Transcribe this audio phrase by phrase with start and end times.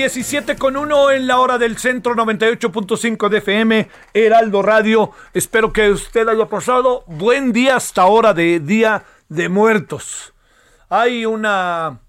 [0.00, 5.10] 17 con 1 en la hora del centro 98.5 de FM, Heraldo Radio.
[5.34, 10.32] Espero que usted haya pasado buen día hasta ahora de Día de Muertos.
[10.88, 12.00] Hay una,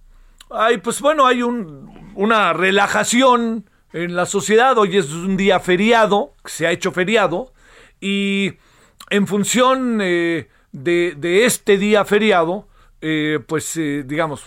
[0.50, 4.78] hay pues bueno, hay un, una relajación en la sociedad.
[4.78, 7.52] Hoy es un día feriado, se ha hecho feriado,
[8.00, 8.53] y
[9.09, 12.69] en función eh, de, de este día feriado,
[13.02, 14.45] eh, pues eh, digamos,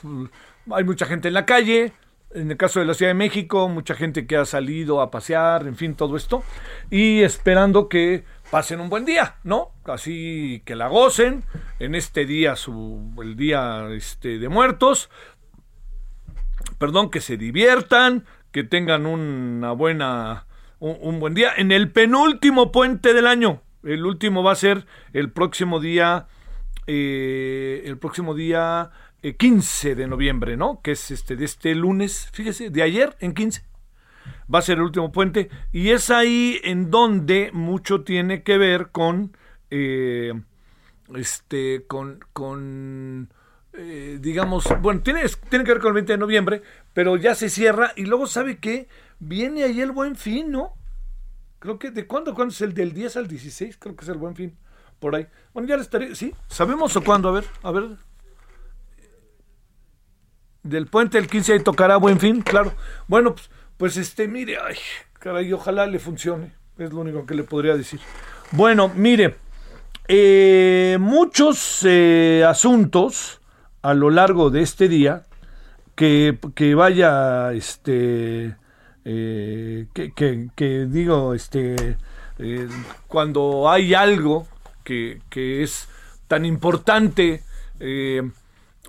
[0.70, 1.92] hay mucha gente en la calle,
[2.34, 5.66] en el caso de la Ciudad de México, mucha gente que ha salido a pasear,
[5.66, 6.42] en fin, todo esto,
[6.90, 9.70] y esperando que pasen un buen día, ¿no?
[9.84, 11.44] Así que la gocen
[11.78, 15.10] en este día, su, el día este, de muertos,
[16.78, 20.46] perdón, que se diviertan, que tengan una buena,
[20.80, 21.52] un, buen día.
[21.56, 26.26] En el penúltimo puente del año, el último va a ser el próximo día,
[26.86, 28.90] eh, el próximo día
[29.32, 30.80] 15 de noviembre, ¿no?
[30.82, 33.64] Que es este de este lunes, fíjese, de ayer en 15.
[34.52, 38.90] Va a ser el último puente y es ahí en donde mucho tiene que ver
[38.90, 39.36] con
[39.70, 40.32] eh,
[41.14, 43.30] este con con
[43.76, 46.62] eh, digamos, bueno, tiene, tiene que ver con el 20 de noviembre,
[46.92, 50.74] pero ya se cierra y luego sabe que viene ahí el buen fin, ¿no?
[51.58, 54.18] Creo que de cuándo, cuándo es el del 10 al 16, creo que es el
[54.18, 54.56] buen fin,
[55.00, 55.26] por ahí.
[55.52, 56.34] Bueno, ya le estaré, ¿sí?
[56.46, 57.28] ¿Sabemos o cuándo?
[57.30, 57.96] A ver, a ver.
[60.64, 62.72] Del puente del 15 ahí tocará buen fin, claro.
[63.06, 64.76] Bueno, pues, pues este, mire, ay,
[65.20, 66.54] caray, ojalá le funcione.
[66.78, 68.00] Es lo único que le podría decir.
[68.50, 69.36] Bueno, mire,
[70.08, 73.42] eh, muchos eh, asuntos
[73.82, 75.24] a lo largo de este día
[75.94, 78.56] que, que vaya, este,
[79.04, 81.98] eh, que, que, digo, este,
[82.38, 82.68] eh,
[83.06, 84.48] cuando hay algo
[84.82, 85.88] que, que es
[86.26, 87.42] tan importante,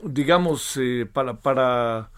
[0.05, 2.09] digamos, eh, para, para,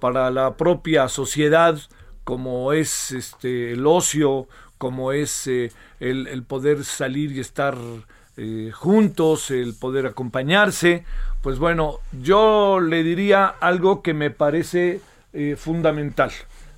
[0.00, 1.78] para la propia sociedad,
[2.24, 4.48] como es este, el ocio,
[4.78, 7.76] como es eh, el, el, poder salir y estar
[8.36, 11.04] eh, juntos, el poder acompañarse,
[11.42, 15.00] pues bueno, yo le diría algo que me parece
[15.58, 16.30] fundamental.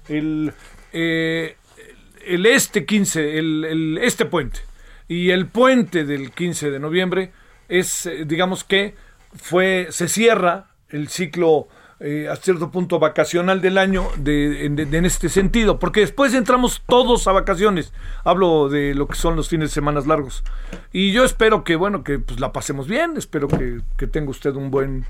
[0.09, 0.53] El,
[0.93, 4.59] el este 15, el, el, este puente
[5.07, 7.31] y el puente del 15 de noviembre
[7.69, 8.95] es, digamos que
[9.35, 11.69] fue, se cierra el ciclo
[12.01, 17.27] eh, a cierto punto vacacional del año de, en este sentido, porque después entramos todos
[17.27, 17.93] a vacaciones.
[18.23, 20.45] Hablo de lo que son los fines de semana largos.
[20.93, 24.55] Y yo espero que, bueno, que pues, la pasemos bien, espero que, que tenga usted
[24.55, 25.07] un buen,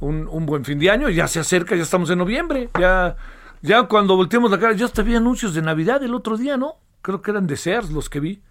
[0.00, 1.08] un, un, buen fin de año.
[1.08, 3.16] Ya se acerca, ya estamos en noviembre, ya,
[3.62, 6.78] ya cuando volteemos la cara, yo hasta vi anuncios de Navidad el otro día, ¿no?
[7.00, 8.42] Creo que eran de Sears los que vi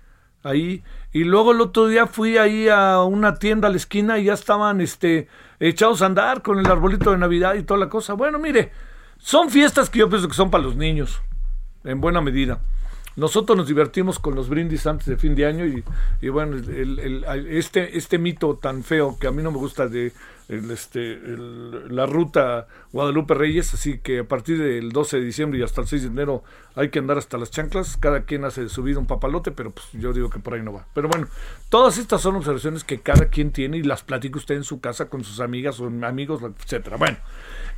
[0.43, 0.83] ahí.
[1.11, 4.33] Y luego el otro día fui ahí a una tienda a la esquina y ya
[4.33, 5.27] estaban este,
[5.59, 8.13] echados a andar con el arbolito de Navidad y toda la cosa.
[8.13, 8.71] Bueno, mire,
[9.17, 11.21] son fiestas que yo pienso que son para los niños,
[11.83, 12.59] en buena medida.
[13.15, 15.83] Nosotros nos divertimos con los brindis antes de fin de año y,
[16.19, 20.11] y bueno, el, este, este mito tan feo que a mí no me gusta de
[20.49, 21.19] este,
[21.89, 25.87] la ruta Guadalupe Reyes, así que a partir del 12 de diciembre y hasta el
[25.87, 26.43] 6 de enero
[26.75, 29.71] hay que andar hasta las chanclas, cada quien hace de su vida un papalote, pero
[29.71, 30.85] pues yo digo que por ahí no va.
[30.93, 31.27] Pero bueno,
[31.69, 35.09] todas estas son observaciones que cada quien tiene y las platica usted en su casa
[35.09, 36.97] con sus amigas o amigos, etcétera.
[36.97, 37.17] Bueno,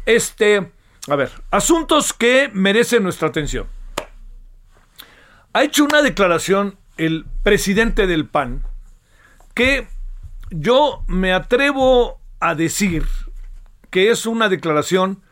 [0.05, 0.71] este,
[1.07, 3.67] a ver, asuntos que merecen nuestra atención.
[5.53, 8.63] Ha hecho una declaración el presidente del PAN
[9.53, 9.87] que
[10.49, 12.19] yo me atrevo
[12.49, 13.07] a decir
[13.89, 15.23] que es una declaración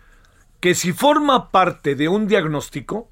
[0.59, 3.11] que si forma parte de un diagnóstico,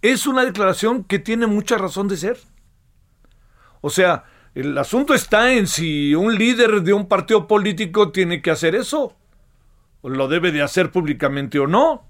[0.00, 2.38] es una declaración que tiene mucha razón de ser.
[3.82, 4.24] O sea,
[4.54, 9.14] el asunto está en si un líder de un partido político tiene que hacer eso.
[10.00, 12.06] O lo debe de hacer públicamente o no.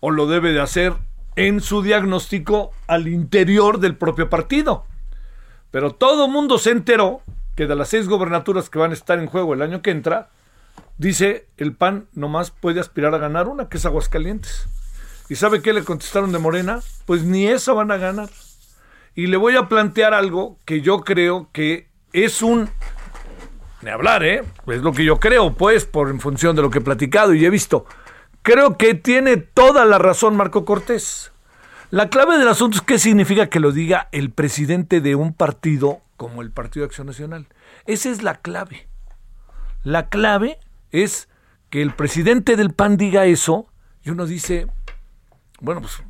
[0.00, 0.94] O lo debe de hacer
[1.36, 4.86] en su diagnóstico al interior del propio partido.
[5.70, 7.22] Pero todo mundo se enteró
[7.54, 10.30] que de las seis gobernaturas que van a estar en juego el año que entra,
[10.98, 14.66] dice el PAN nomás puede aspirar a ganar una, que es Aguascalientes.
[15.28, 16.80] ¿Y sabe qué le contestaron de Morena?
[17.06, 18.28] Pues ni esa van a ganar.
[19.14, 22.68] Y le voy a plantear algo que yo creo que es un...
[23.82, 24.42] Ni hablar, ¿eh?
[24.66, 27.44] Es lo que yo creo, pues, por en función de lo que he platicado y
[27.44, 27.86] he visto.
[28.42, 31.30] Creo que tiene toda la razón Marco Cortés.
[31.90, 36.00] La clave del asunto es qué significa que lo diga el presidente de un partido
[36.20, 37.46] como el Partido de Acción Nacional.
[37.86, 38.86] Esa es la clave.
[39.84, 40.58] La clave
[40.90, 41.30] es
[41.70, 43.68] que el presidente del PAN diga eso
[44.04, 44.66] y uno dice,
[45.62, 46.02] bueno, pues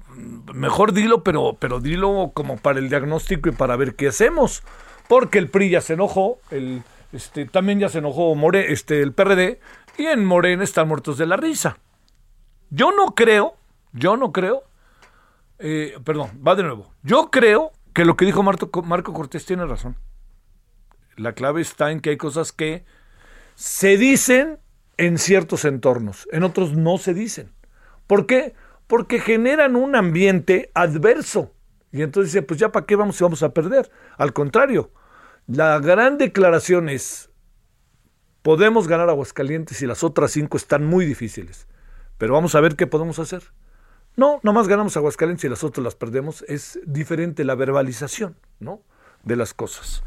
[0.53, 4.65] mejor dilo, pero, pero dilo como para el diagnóstico y para ver qué hacemos.
[5.07, 9.13] Porque el PRI ya se enojó, el, este, también ya se enojó More, este, el
[9.13, 9.61] PRD,
[9.97, 11.79] y en Morena están muertos de la risa.
[12.71, 13.55] Yo no creo,
[13.93, 14.65] yo no creo,
[15.61, 16.93] eh, perdón, va de nuevo.
[17.05, 19.97] Yo creo que lo que dijo Marco, Marco Cortés tiene razón.
[21.17, 22.85] La clave está en que hay cosas que
[23.55, 24.59] se dicen
[24.97, 27.53] en ciertos entornos, en otros no se dicen.
[28.07, 28.55] ¿Por qué?
[28.91, 31.55] porque generan un ambiente adverso.
[31.93, 33.89] Y entonces dice, pues ya para qué vamos si vamos a perder.
[34.19, 34.91] Al contrario,
[35.47, 37.31] la gran declaración es,
[38.43, 41.69] podemos ganar Aguascalientes y las otras cinco están muy difíciles,
[42.19, 43.45] pero vamos a ver qué podemos hacer.
[44.17, 46.45] No, nomás ganamos Aguascalientes y las otras las perdemos.
[46.49, 48.83] Es diferente la verbalización, ¿no?
[49.23, 50.03] De las cosas.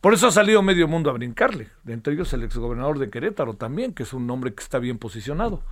[0.00, 3.94] Por eso ha salido medio mundo a brincarle, entre ellos el exgobernador de Querétaro también,
[3.94, 5.62] que es un hombre que está bien posicionado.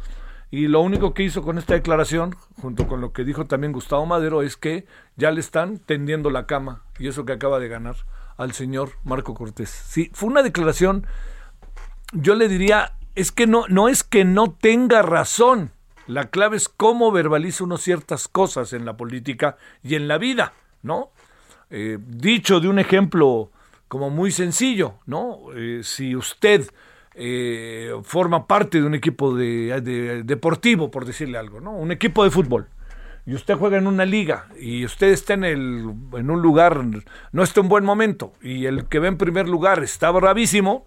[0.50, 4.06] Y lo único que hizo con esta declaración, junto con lo que dijo también Gustavo
[4.06, 4.86] Madero, es que
[5.16, 7.96] ya le están tendiendo la cama, y eso que acaba de ganar
[8.38, 9.68] al señor Marco Cortés.
[9.68, 11.06] Sí, fue una declaración,
[12.12, 15.72] yo le diría, es que no, no es que no tenga razón,
[16.06, 20.52] la clave es cómo verbaliza uno ciertas cosas en la política y en la vida,
[20.82, 21.10] ¿no?
[21.70, 23.50] Eh, dicho de un ejemplo
[23.88, 25.38] como muy sencillo, ¿no?
[25.54, 26.68] Eh, si usted
[27.14, 31.72] eh, forma parte de un equipo de, deportivo, por decirle algo, ¿no?
[31.72, 32.68] Un equipo de fútbol.
[33.24, 36.84] Y usted juega en una liga y usted está en, el, en un lugar,
[37.32, 40.86] no está en buen momento, y el que ve en primer lugar está bravísimo,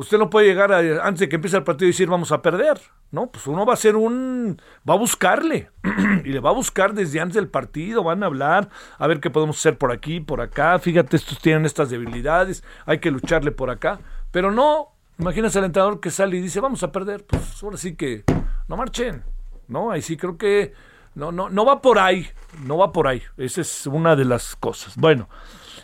[0.00, 2.80] usted no puede llegar antes de que empiece el partido y decir vamos a perder,
[3.10, 3.28] ¿no?
[3.30, 5.70] Pues uno va a hacer un, va a buscarle,
[6.24, 8.68] y le va a buscar desde antes del partido, van a hablar,
[8.98, 12.98] a ver qué podemos hacer por aquí, por acá, fíjate, estos tienen estas debilidades, hay
[12.98, 14.00] que lucharle por acá,
[14.30, 17.24] pero no, Imagínese al entrenador que sale y dice, vamos a perder.
[17.26, 18.24] Pues ahora sí que
[18.68, 19.22] no marchen.
[19.68, 20.72] No, ahí sí creo que
[21.14, 22.26] no, no, no va por ahí.
[22.64, 23.22] No va por ahí.
[23.36, 24.96] Esa es una de las cosas.
[24.96, 25.28] Bueno,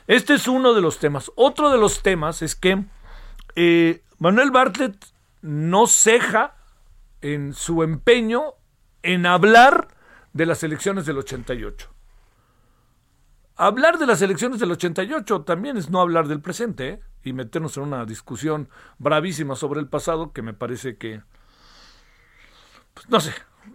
[0.07, 1.31] este es uno de los temas.
[1.37, 2.83] Otro de los temas es que
[3.57, 4.97] eh, Manuel Bartlett
[5.43, 6.57] no ceja
[7.21, 8.55] en su empeño
[9.03, 9.89] en hablar
[10.33, 11.93] de las elecciones del 88.
[13.57, 16.89] Hablar de las elecciones del 88 también es no hablar del presente.
[16.89, 17.01] ¿eh?
[17.27, 18.69] y meternos en una discusión
[18.99, 21.23] bravísima sobre el pasado que me parece que,
[22.95, 23.33] pues, no sé,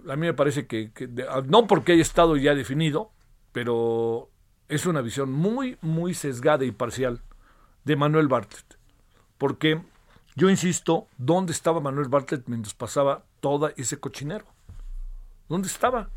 [0.08, 0.92] a mí me parece que,
[1.30, 3.12] ah, no porque haya estado ya definido,
[3.52, 4.30] pero
[4.70, 7.22] es una visión muy, muy sesgada y parcial
[7.84, 8.78] de Manuel Bartlett.
[9.38, 9.82] Porque
[10.36, 14.46] yo insisto, ¿dónde estaba Manuel Bartlett mientras pasaba todo ese cochinero?
[15.50, 16.10] ¿Dónde estaba?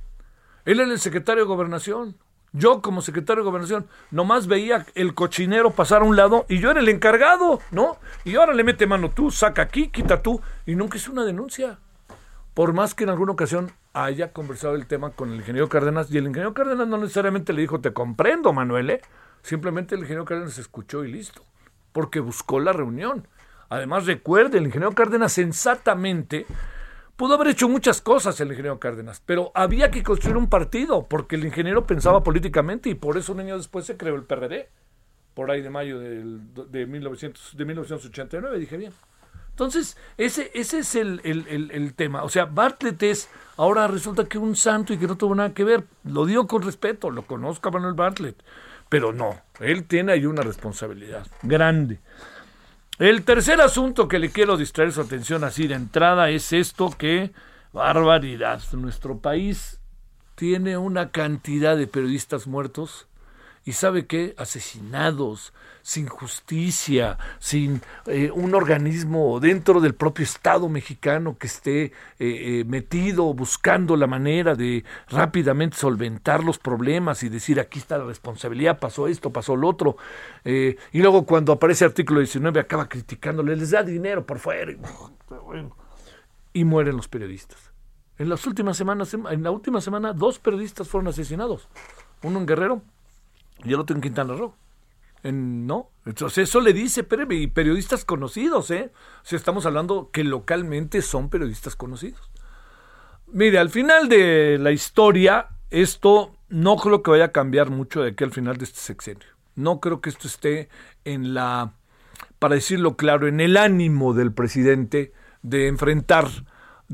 [0.65, 2.17] Él era el secretario de gobernación.
[2.53, 6.71] Yo como secretario de gobernación nomás veía el cochinero pasar a un lado y yo
[6.71, 7.99] era el encargado, ¿no?
[8.25, 11.81] Y ahora le mete mano tú, saca aquí, quita tú y nunca hizo una denuncia.
[12.55, 16.19] Por más que en alguna ocasión haya conversado el tema con el ingeniero Cárdenas y
[16.19, 19.01] el ingeniero Cárdenas no necesariamente le dijo te comprendo, Manuel, ¿eh?
[19.43, 21.43] simplemente el ingeniero Cárdenas escuchó y listo,
[21.93, 23.27] porque buscó la reunión.
[23.69, 26.47] Además recuerde, el ingeniero Cárdenas sensatamente
[27.17, 31.37] Pudo haber hecho muchas cosas el ingeniero Cárdenas, pero había que construir un partido, porque
[31.37, 34.69] el ingeniero pensaba políticamente y por eso un año después se creó el PRD,
[35.33, 38.93] por ahí de mayo de, 1900, de 1989, dije bien.
[39.51, 42.25] Entonces, ese, ese es el, el, tema.
[42.25, 45.63] O sea, Bartlett es, ahora resulta que un santo y que no tuvo nada que
[45.63, 45.85] ver.
[46.03, 48.43] Lo digo con respeto, lo conozco a Manuel Bartlett,
[48.89, 52.01] pero no, él tiene ahí una responsabilidad grande.
[52.99, 57.33] El tercer asunto que le quiero distraer su atención así de entrada es esto que,
[57.73, 59.81] barbaridad, nuestro país
[60.37, 63.09] tiene una cantidad de periodistas muertos
[63.65, 71.37] y sabe qué, asesinados, sin justicia, sin eh, un organismo dentro del propio Estado mexicano
[71.39, 77.59] que esté eh, eh, metido buscando la manera de rápidamente solventar los problemas y decir
[77.59, 79.97] aquí está la responsabilidad, pasó esto, pasó lo otro.
[80.45, 84.73] y luego cuando aparece el artículo 19 acaba criticándole, les da dinero por fuera.
[86.53, 87.73] Y, mueren los periodistas.
[88.17, 91.69] En las últimas semanas, en la última semana, dos periodistas fueron asesinados.
[92.23, 92.83] Uno en Guerrero
[93.65, 94.55] y el otro en Quintana Roo.
[95.23, 98.93] no, entonces eso le dice, y periodistas conocidos, ¿eh?
[99.23, 102.31] O sea, estamos hablando que localmente son periodistas conocidos.
[103.27, 108.11] Mire, al final de la historia, esto no creo que vaya a cambiar mucho de
[108.11, 109.27] aquí al final de este sexenio.
[109.57, 110.69] No creo que esto esté
[111.05, 111.73] en la,
[112.39, 116.27] para decirlo claro, en el ánimo del presidente de enfrentar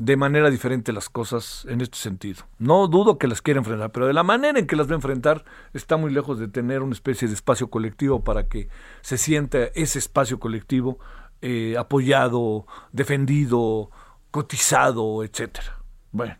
[0.01, 2.43] de manera diferente las cosas en este sentido.
[2.57, 4.95] No dudo que las quiera enfrentar, pero de la manera en que las va a
[4.95, 8.67] enfrentar está muy lejos de tener una especie de espacio colectivo para que
[9.01, 10.97] se sienta ese espacio colectivo
[11.43, 13.91] eh, apoyado, defendido,
[14.31, 15.83] cotizado, etcétera.
[16.11, 16.35] Bueno,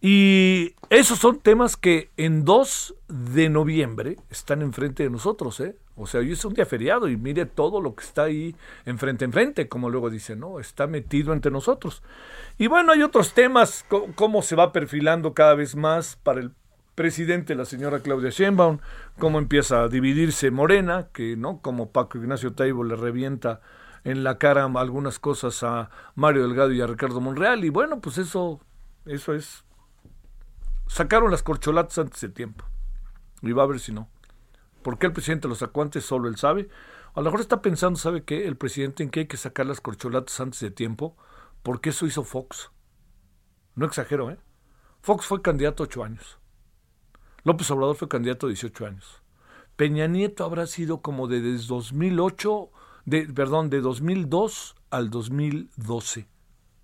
[0.00, 5.76] y esos son temas que en 2 de noviembre están enfrente de nosotros, ¿eh?
[5.96, 8.54] O sea, hoy es un día feriado y mire todo lo que está ahí
[8.86, 10.60] enfrente, enfrente, como luego dice, ¿no?
[10.60, 12.04] Está metido entre nosotros.
[12.56, 16.52] Y bueno, hay otros temas, cómo se va perfilando cada vez más para el
[16.94, 18.78] presidente, la señora Claudia Sheinbaum,
[19.18, 21.60] cómo empieza a dividirse Morena, que, ¿no?
[21.60, 23.60] Como Paco Ignacio Taibo le revienta
[24.04, 27.64] en la cara algunas cosas a Mario Delgado y a Ricardo Monreal.
[27.64, 28.60] Y bueno, pues eso,
[29.04, 29.64] eso es.
[30.88, 32.64] Sacaron las corcholatas antes de tiempo.
[33.42, 34.08] Y va a ver si no.
[34.82, 36.04] ¿Por qué el presidente lo sacó antes?
[36.04, 36.68] Solo él sabe.
[37.14, 38.46] A lo mejor está pensando, ¿sabe qué?
[38.46, 41.16] El presidente en que hay que sacar las corcholatas antes de tiempo,
[41.62, 42.70] porque eso hizo Fox.
[43.74, 44.38] No exagero, ¿eh?
[45.00, 46.38] Fox fue candidato ocho años.
[47.44, 49.22] López Obrador fue candidato 18 años.
[49.76, 52.70] Peña Nieto habrá sido como de desde 2008,
[53.04, 56.28] de, perdón, de 2002 al 2012.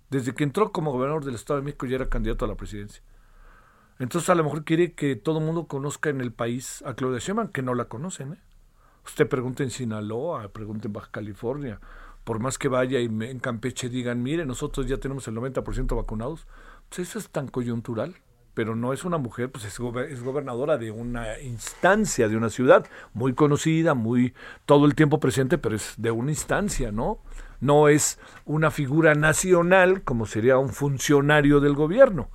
[0.09, 3.03] Desde que entró como gobernador del Estado de México ya era candidato a la presidencia.
[3.99, 7.19] Entonces a lo mejor quiere que todo el mundo conozca en el país a Claudia
[7.19, 8.33] Sheinbaum, que no la conocen.
[8.33, 8.39] ¿eh?
[9.05, 11.79] Usted pregunte en Sinaloa, pregunte en Baja California,
[12.25, 16.47] por más que vaya y en Campeche digan, mire, nosotros ya tenemos el 90% vacunados,
[16.89, 18.15] pues eso es tan coyuntural,
[18.53, 22.87] pero no es una mujer, pues es, es gobernadora de una instancia, de una ciudad
[23.13, 24.33] muy conocida, muy
[24.65, 27.19] todo el tiempo presente, pero es de una instancia, ¿no?
[27.61, 32.29] No es una figura nacional como sería un funcionario del gobierno.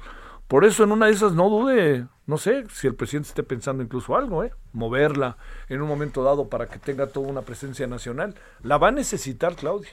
[0.51, 3.85] Por eso en una de esas no dude, no sé, si el presidente esté pensando
[3.85, 4.53] incluso algo, ¿eh?
[4.73, 5.37] moverla
[5.69, 8.35] en un momento dado para que tenga toda una presencia nacional.
[8.65, 9.93] La va a necesitar Claudia.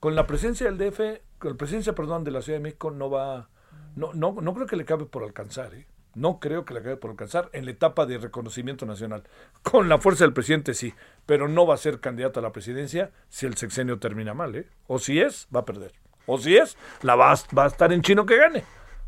[0.00, 3.10] Con la presencia del DF, con la presencia, perdón, de la Ciudad de México no
[3.10, 3.50] va,
[3.94, 5.86] no, no, no creo que le cabe por alcanzar, ¿eh?
[6.14, 9.24] No creo que le cabe por alcanzar en la etapa de reconocimiento nacional.
[9.62, 10.94] Con la fuerza del presidente sí,
[11.26, 14.66] pero no va a ser candidato a la presidencia si el sexenio termina mal, ¿eh?
[14.86, 15.92] O si es, va a perder.
[16.24, 18.64] O si es, la va va a estar en chino que gane.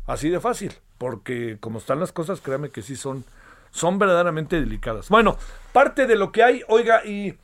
[0.07, 3.25] Así de fácil, porque como están las cosas, créame que sí son,
[3.71, 5.09] son verdaderamente delicadas.
[5.09, 5.37] Bueno,
[5.73, 7.37] parte de lo que hay, oiga, y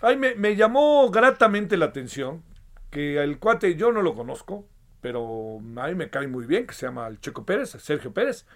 [0.00, 2.42] ay, me, me llamó gratamente la atención
[2.90, 4.64] que el cuate yo no lo conozco,
[5.02, 8.46] pero a mí me cae muy bien, que se llama el Checo Pérez, Sergio Pérez,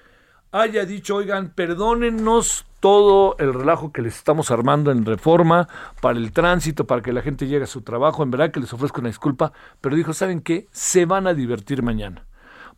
[0.52, 5.68] haya dicho, oigan, perdónennos todo el relajo que les estamos armando en reforma
[6.00, 8.72] para el tránsito, para que la gente llegue a su trabajo, en verdad que les
[8.72, 10.66] ofrezco una disculpa, pero dijo, ¿saben qué?
[10.72, 12.24] Se van a divertir mañana.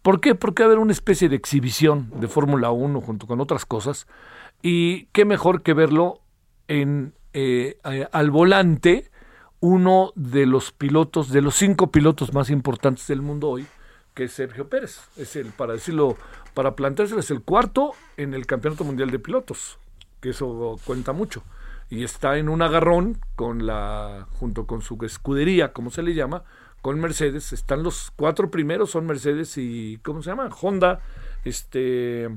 [0.03, 0.35] ¿Por qué?
[0.35, 4.09] Porque va a haber una especie de exhibición de Fórmula 1 junto con otras cosas.
[4.61, 6.21] Y qué mejor que verlo
[6.69, 9.11] eh, eh, al volante
[9.61, 13.67] uno de los pilotos, de los cinco pilotos más importantes del mundo hoy,
[14.13, 15.01] que es Sergio Pérez.
[15.17, 16.17] Es el, para decirlo,
[16.53, 19.79] para planteárselo, es el cuarto en el Campeonato Mundial de Pilotos,
[20.21, 21.45] que eso cuenta mucho.
[21.91, 26.43] Y está en un agarrón con la, junto con su escudería, como se le llama,
[26.83, 27.53] con Mercedes.
[27.53, 30.51] Están los cuatro primeros, son Mercedes y, ¿cómo se llama?
[30.61, 31.01] Honda,
[31.45, 32.29] este...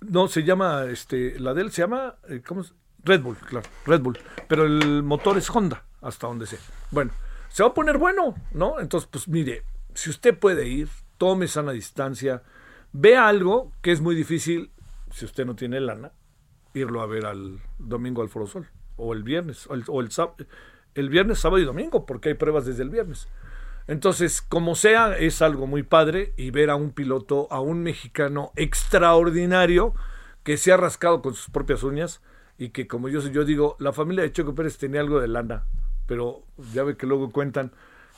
[0.00, 2.72] No, se llama, este, la de él se llama, eh, ¿cómo es?
[3.04, 4.18] Red Bull, claro, Red Bull.
[4.48, 6.58] Pero el motor es Honda, hasta donde sé.
[6.90, 7.12] Bueno,
[7.48, 8.80] se va a poner bueno, ¿no?
[8.80, 9.64] Entonces, pues mire,
[9.94, 12.42] si usted puede ir, tome sana distancia,
[12.92, 14.70] vea algo que es muy difícil,
[15.10, 16.12] si usted no tiene lana,
[16.74, 20.10] irlo a ver al domingo al Foro Sol, o el viernes, o el, o el
[20.10, 20.36] sábado
[21.00, 23.28] el viernes, sábado y domingo, porque hay pruebas desde el viernes.
[23.86, 28.52] Entonces, como sea, es algo muy padre y ver a un piloto, a un mexicano
[28.56, 29.94] extraordinario
[30.42, 32.20] que se ha rascado con sus propias uñas
[32.58, 35.64] y que, como yo, yo digo, la familia de Choco Pérez tenía algo de lana,
[36.06, 36.42] pero
[36.74, 37.72] ya ve que luego cuentan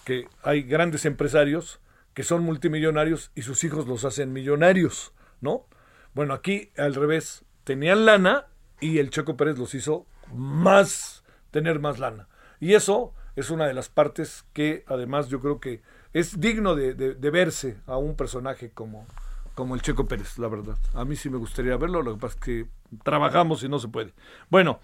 [0.04, 1.80] que hay grandes empresarios
[2.14, 5.66] que son multimillonarios y sus hijos los hacen millonarios, ¿no?
[6.14, 8.46] Bueno, aquí al revés, tenían lana
[8.80, 12.28] y el Checo Pérez los hizo más, tener más lana.
[12.60, 16.92] Y eso es una de las partes que además yo creo que es digno de,
[17.30, 19.06] verse a un personaje como,
[19.54, 20.76] como el Checo Pérez, la verdad.
[20.94, 22.66] A mí sí me gustaría verlo, lo que pasa es que
[23.02, 24.12] trabajamos y no se puede.
[24.50, 24.80] Bueno,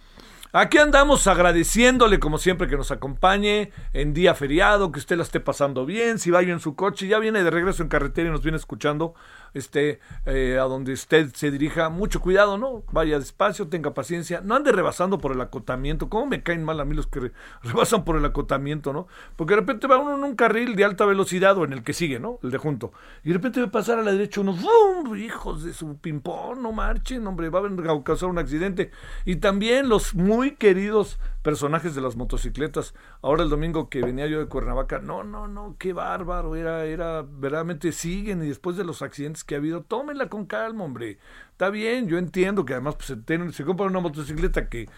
[0.52, 5.38] Aquí andamos agradeciéndole como siempre que nos acompañe en día feriado, que usted la esté
[5.38, 8.42] pasando bien, si va en su coche, ya viene de regreso en carretera y nos
[8.42, 9.14] viene escuchando,
[9.55, 12.83] este, eh, a donde usted se dirija, mucho cuidado, ¿no?
[12.93, 16.85] Vaya despacio, tenga paciencia, no ande rebasando por el acotamiento, ¿cómo me caen mal a
[16.85, 19.09] mí los que rebasan por el acotamiento, ¿no?
[19.37, 21.93] Porque de repente va uno en un carril de alta velocidad o en el que
[21.93, 22.38] sigue, ¿no?
[22.43, 22.93] El de junto,
[23.25, 25.17] y de repente ve pasar a la derecha unos, ¡bum!
[25.17, 28.91] Hijos de su pimpón, no marchen, hombre, va a causar un accidente.
[29.25, 32.93] Y también los muy queridos personajes de las motocicletas.
[33.23, 37.23] Ahora el domingo que venía yo de Cuernavaca, no, no, no, qué bárbaro, era, era,
[37.23, 41.19] verdaderamente siguen y después de los accidentes que ha habido, tómenla con calma, hombre.
[41.53, 44.88] Está bien, yo entiendo que además pues, se, se compra una motocicleta que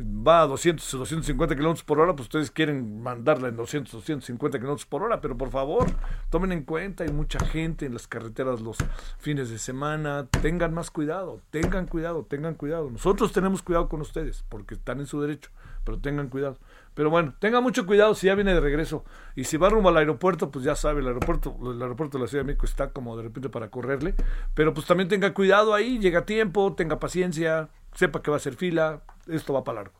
[0.00, 3.96] va a 200 o 250 kilómetros por hora, pues ustedes quieren mandarla en 200 o
[3.98, 5.86] 250 kilómetros por hora, pero por favor,
[6.30, 8.78] tomen en cuenta, hay mucha gente en las carreteras los
[9.18, 12.90] fines de semana, tengan más cuidado, tengan cuidado, tengan cuidado.
[12.90, 15.50] Nosotros tenemos cuidado con ustedes, porque están en su derecho,
[15.84, 16.58] pero tengan cuidado.
[16.94, 19.04] Pero bueno, tenga mucho cuidado si ya viene de regreso.
[19.36, 22.28] Y si va rumbo al aeropuerto, pues ya sabe, el aeropuerto, el aeropuerto de la
[22.28, 24.16] Ciudad de México está como de repente para correrle.
[24.54, 28.40] Pero pues también tenga cuidado ahí, llega a tiempo, tenga paciencia, sepa que va a
[28.40, 29.98] ser fila, esto va para largo.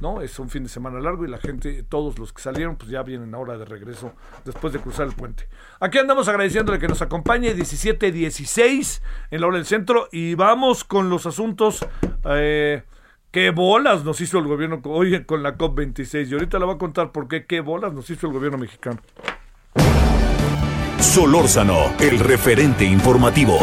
[0.00, 0.20] ¿no?
[0.20, 3.02] Es un fin de semana largo y la gente, todos los que salieron, pues ya
[3.02, 4.12] vienen ahora de regreso
[4.44, 5.48] después de cruzar el puente.
[5.80, 9.02] Aquí andamos agradeciéndole que nos acompañe 17-16
[9.32, 11.84] en la hora del centro y vamos con los asuntos.
[12.24, 12.84] Eh,
[13.32, 16.28] ¿Qué bolas nos hizo el gobierno hoy con la COP26?
[16.28, 19.00] Y ahorita le voy a contar por qué, qué bolas nos hizo el gobierno mexicano.
[21.00, 23.58] Solórzano, el referente informativo.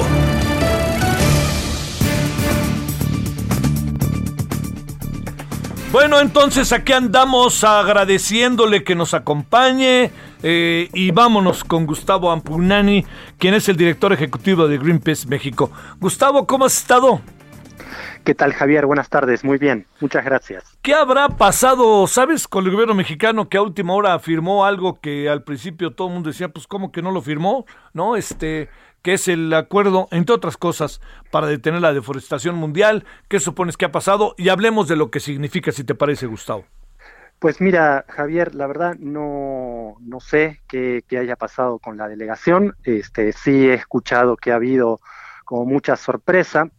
[6.00, 10.12] Bueno, entonces aquí andamos agradeciéndole que nos acompañe
[10.44, 13.04] eh, y vámonos con Gustavo Ampunani,
[13.40, 15.72] quien es el director ejecutivo de Greenpeace México.
[16.00, 17.20] Gustavo, ¿cómo has estado?
[18.24, 18.86] ¿Qué tal, Javier?
[18.86, 19.44] Buenas tardes.
[19.44, 19.88] Muy bien.
[20.00, 20.78] Muchas gracias.
[20.84, 25.28] ¿Qué habrá pasado, sabes, con el gobierno mexicano que a última hora afirmó algo que
[25.30, 27.66] al principio todo el mundo decía, pues, ¿cómo que no lo firmó?
[27.94, 28.16] ¿No?
[28.16, 28.70] Este,
[29.08, 31.00] que es el acuerdo, entre otras cosas,
[31.32, 33.06] para detener la deforestación mundial.
[33.30, 34.36] ¿Qué supones que ha pasado?
[34.38, 36.66] Y hablemos de lo que significa, si te parece, Gustavo.
[37.40, 42.76] Pues mira, Javier, la verdad no, no sé qué, qué haya pasado con la delegación.
[42.84, 45.00] Este, sí he escuchado que ha habido
[45.46, 46.70] como mucha sorpresa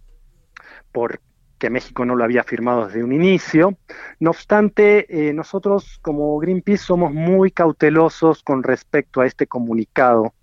[0.93, 1.23] por
[1.59, 3.79] que México no lo había firmado desde un inicio.
[4.21, 10.35] No obstante, eh, nosotros como Greenpeace somos muy cautelosos con respecto a este comunicado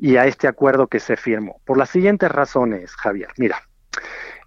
[0.00, 1.60] y a este acuerdo que se firmó.
[1.66, 3.28] Por las siguientes razones, Javier.
[3.36, 3.62] Mira,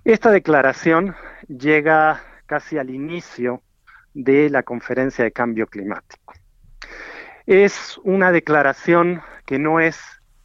[0.03, 1.15] esta declaración
[1.47, 3.61] llega casi al inicio
[4.15, 6.33] de la conferencia de cambio climático.
[7.45, 10.01] Es una declaración que no es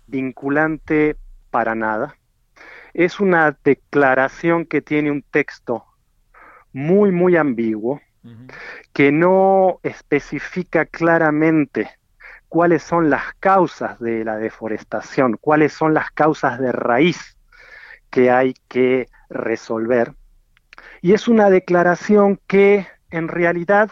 [0.07, 1.17] vinculante
[1.51, 2.17] para nada,
[2.93, 5.85] es una declaración que tiene un texto
[6.73, 8.01] muy, muy ambiguo,
[8.93, 11.89] que no especifica claramente
[12.49, 17.37] cuáles son las causas de la deforestación, cuáles son las causas de raíz
[18.11, 20.15] que hay que resolver.
[21.03, 23.91] Y es una declaración que en realidad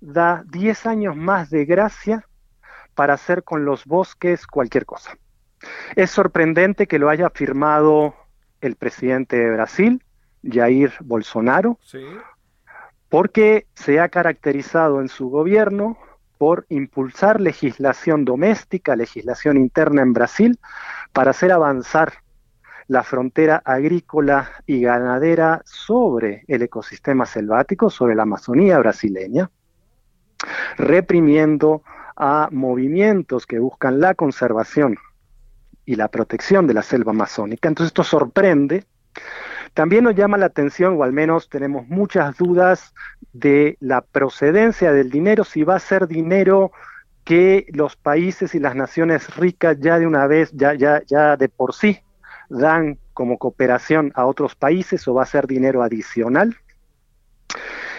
[0.00, 2.26] da 10 años más de gracia
[2.94, 5.16] para hacer con los bosques cualquier cosa.
[5.94, 8.14] Es sorprendente que lo haya firmado
[8.60, 10.02] el presidente de Brasil,
[10.42, 11.78] Jair Bolsonaro,
[13.08, 15.98] porque se ha caracterizado en su gobierno
[16.40, 20.58] por impulsar legislación doméstica, legislación interna en Brasil,
[21.12, 22.14] para hacer avanzar
[22.88, 29.50] la frontera agrícola y ganadera sobre el ecosistema selvático, sobre la Amazonía brasileña,
[30.78, 31.82] reprimiendo
[32.16, 34.96] a movimientos que buscan la conservación
[35.84, 37.68] y la protección de la selva amazónica.
[37.68, 38.86] Entonces esto sorprende.
[39.74, 42.94] También nos llama la atención, o al menos tenemos muchas dudas
[43.32, 46.72] de la procedencia del dinero, si va a ser dinero
[47.24, 51.48] que los países y las naciones ricas ya de una vez, ya, ya, ya de
[51.48, 52.00] por sí,
[52.48, 56.56] dan como cooperación a otros países o va a ser dinero adicional.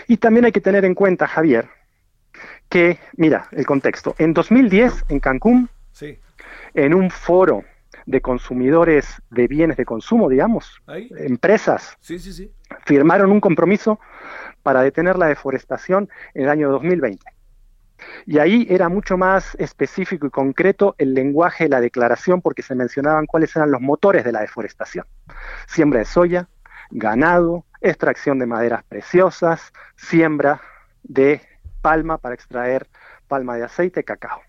[0.07, 1.69] Y también hay que tener en cuenta, Javier,
[2.67, 6.17] que, mira, el contexto, en 2010 en Cancún, sí.
[6.73, 7.63] en un foro
[8.05, 11.97] de consumidores de bienes de consumo, digamos, empresas,
[12.91, 14.01] firmaron un compromiso
[14.63, 17.23] para detener la deforestación en el año 2020.
[18.25, 22.75] Y ahí era mucho más específico y concreto el lenguaje de la declaración porque se
[22.75, 25.05] mencionaban cuáles eran los motores de la deforestación.
[25.67, 26.49] Siembra de soya,
[26.89, 30.59] ganado, extracción de maderas preciosas, siembra
[31.03, 31.39] de
[31.81, 32.89] palma para extraer
[33.29, 34.41] palma de aceite, cacao.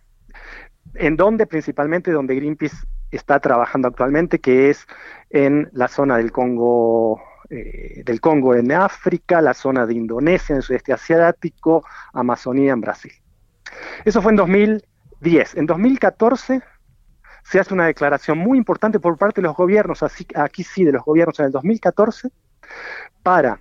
[0.95, 4.85] En donde principalmente donde Greenpeace está trabajando actualmente, que es
[5.31, 7.23] en la zona del Congo,
[7.55, 11.85] eh, del Congo en África, la zona de Indonesia en el sudeste asiático,
[12.15, 13.13] Amazonía en Brasil.
[14.07, 15.57] Eso fue en 2010.
[15.57, 16.63] En 2014
[17.43, 20.93] se hace una declaración muy importante por parte de los gobiernos, así, aquí sí, de
[20.93, 22.31] los gobiernos en el 2014,
[23.23, 23.61] para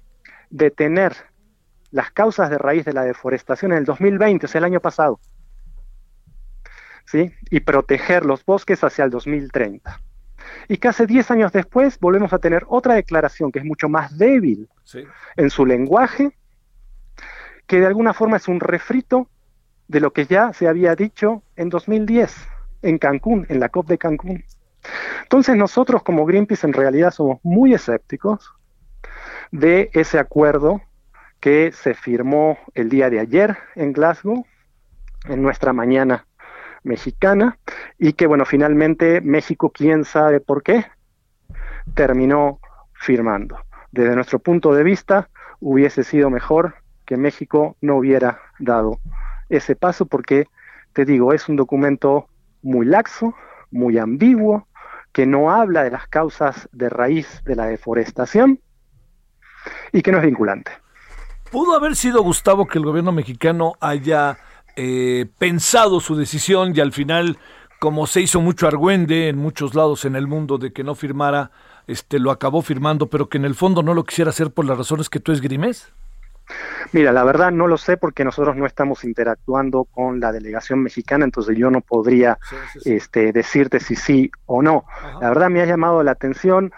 [0.50, 1.14] detener
[1.92, 5.20] las causas de raíz de la deforestación en el 2020, o el año pasado,
[7.04, 7.34] ¿sí?
[7.50, 10.00] y proteger los bosques hacia el 2030.
[10.68, 14.70] Y casi 10 años después volvemos a tener otra declaración que es mucho más débil
[15.36, 16.32] en su lenguaje,
[17.68, 19.28] que de alguna forma es un refrito
[19.88, 22.36] de lo que ya se había dicho en 2010
[22.82, 24.44] en Cancún, en la COP de Cancún.
[25.24, 28.54] Entonces nosotros como Greenpeace en realidad somos muy escépticos
[29.52, 30.82] de ese acuerdo
[31.40, 34.46] que se firmó el día de ayer en Glasgow,
[35.26, 36.26] en nuestra mañana
[36.84, 37.58] mexicana,
[37.98, 40.86] y que bueno, finalmente México, quién sabe por qué,
[41.94, 42.60] terminó
[42.94, 43.58] firmando.
[43.92, 49.00] Desde nuestro punto de vista, hubiese sido mejor que México no hubiera dado
[49.50, 50.48] ese paso porque,
[50.94, 52.28] te digo, es un documento
[52.62, 53.36] muy laxo,
[53.70, 54.68] muy ambiguo,
[55.12, 58.62] que no habla de las causas de raíz de la deforestación
[59.92, 60.72] y que no es vinculante.
[61.52, 64.38] ¿Pudo haber sido, Gustavo, que el gobierno mexicano haya
[64.76, 67.38] eh, pensado su decisión y al final,
[67.80, 71.52] como se hizo mucho argüende en muchos lados en el mundo de que no firmara,
[71.88, 74.78] este, lo acabó firmando, pero que en el fondo no lo quisiera hacer por las
[74.78, 75.92] razones que tú esgrimes?
[76.92, 81.24] Mira, la verdad no lo sé porque nosotros no estamos interactuando con la delegación mexicana,
[81.24, 82.38] entonces yo no podría
[82.84, 84.86] Este, decirte si sí o no.
[85.22, 86.72] La verdad me ha llamado la atención.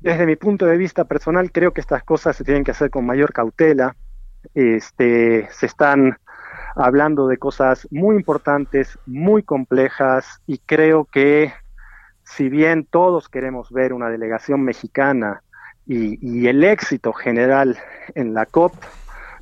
[0.00, 3.06] Desde mi punto de vista personal, creo que estas cosas se tienen que hacer con
[3.06, 3.96] mayor cautela.
[4.54, 6.18] Este, se están
[6.74, 11.52] hablando de cosas muy importantes, muy complejas, y creo que
[12.24, 15.42] si bien todos queremos ver una delegación mexicana
[15.86, 17.76] y, el éxito general
[18.14, 18.72] en la COP,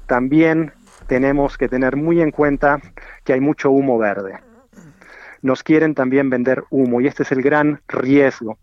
[0.06, 0.72] también
[1.06, 2.80] tenemos que tener muy en cuenta
[3.24, 4.38] que hay mucho humo verde.
[5.42, 8.58] Nos quieren también vender humo y este es el gran riesgo.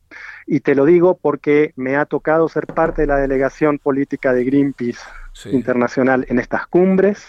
[0.45, 4.43] Y te lo digo porque me ha tocado ser parte de la delegación política de
[4.43, 4.99] Greenpeace
[5.45, 7.27] internacional en estas cumbres.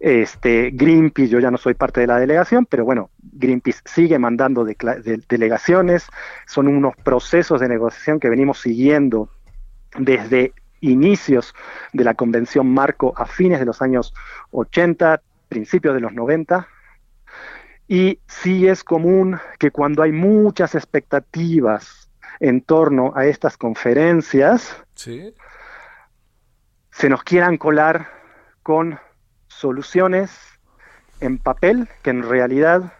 [0.00, 4.64] Este Greenpeace, yo ya no soy parte de la delegación, pero bueno, Greenpeace sigue mandando
[4.64, 6.06] delegaciones.
[6.46, 9.30] Son unos procesos de negociación que venimos siguiendo
[9.98, 11.54] desde inicios
[11.92, 14.12] de la Convención Marco a fines de los años
[14.50, 16.68] 80, principios de los 90.
[17.88, 22.10] Y sí es común que cuando hay muchas expectativas
[22.40, 24.76] en torno a estas conferencias,
[26.94, 28.08] se nos quieran colar
[28.62, 28.98] con
[29.48, 30.30] soluciones
[31.20, 32.92] en papel que en realidad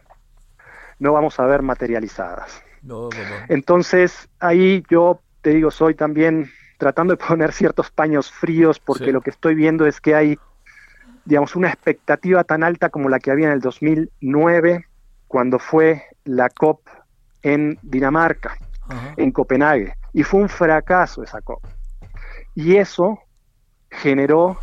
[0.98, 2.62] no vamos a ver materializadas.
[3.48, 9.20] Entonces, ahí yo te digo, soy también tratando de poner ciertos paños fríos porque lo
[9.20, 10.38] que estoy viendo es que hay,
[11.24, 14.86] digamos, una expectativa tan alta como la que había en el 2009
[15.28, 16.80] cuando fue la COP
[17.42, 18.56] en Dinamarca,
[19.16, 21.64] en Copenhague, y fue un fracaso esa COP.
[22.56, 23.23] Y eso
[24.00, 24.58] generó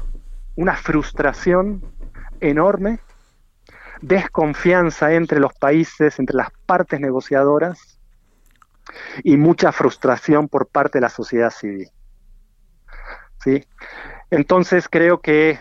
[0.56, 1.82] una frustración
[2.40, 3.00] enorme,
[4.02, 8.00] desconfianza entre los países, entre las partes negociadoras
[9.24, 11.88] y mucha frustración por parte de la sociedad civil.
[13.44, 13.64] ¿sí?
[14.30, 15.60] Entonces creo que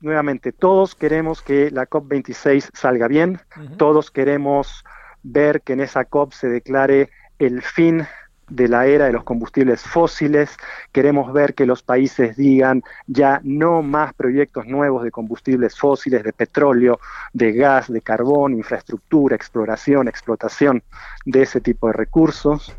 [0.00, 3.40] nuevamente todos queremos que la COP26 salga bien,
[3.76, 4.84] todos queremos
[5.22, 8.06] ver que en esa COP se declare el fin
[8.48, 10.56] de la era de los combustibles fósiles,
[10.92, 16.32] queremos ver que los países digan ya no más proyectos nuevos de combustibles fósiles, de
[16.32, 17.00] petróleo,
[17.32, 20.82] de gas, de carbón, infraestructura, exploración, explotación
[21.24, 22.74] de ese tipo de recursos.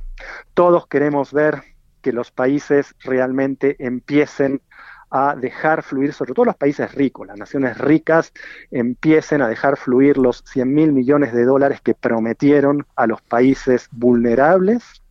[0.54, 1.64] Todos queremos ver
[2.02, 4.62] que los países realmente empiecen
[5.10, 8.34] a dejar fluir, sobre todo los países ricos, las naciones ricas,
[8.72, 13.88] empiecen a dejar fluir los 100 mil millones de dólares que prometieron a los países
[13.92, 15.02] vulnerables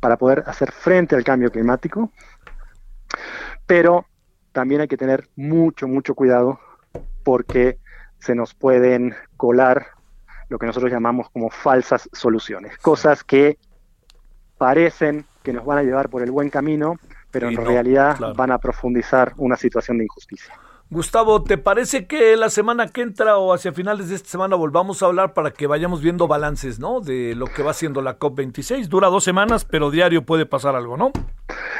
[0.00, 2.10] para poder hacer frente al cambio climático.
[3.66, 4.06] Pero
[4.52, 6.60] también hay que tener mucho, mucho cuidado
[7.22, 7.78] porque
[8.18, 9.86] se nos pueden colar
[10.48, 13.58] lo que nosotros llamamos como falsas soluciones, cosas que
[14.58, 16.96] parecen que nos van a llevar por el buen camino,
[17.30, 20.54] pero en realidad van a profundizar una situación de injusticia.
[20.90, 25.02] Gustavo, ¿te parece que la semana que entra o hacia finales de esta semana volvamos
[25.02, 27.00] a hablar para que vayamos viendo balances, ¿no?
[27.00, 28.86] De lo que va haciendo la COP26.
[28.88, 31.10] Dura dos semanas, pero diario puede pasar algo, ¿no?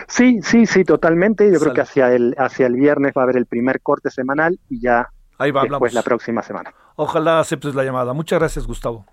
[0.08, 1.50] Sí, sí, sí, totalmente.
[1.52, 4.58] Yo creo que hacia el, hacia el viernes va a haber el primer corte semanal
[4.68, 6.74] y ya Ahí va, después la próxima semana.
[6.96, 8.12] Ojalá aceptes la llamada.
[8.12, 9.06] Muchas gracias, Gustavo.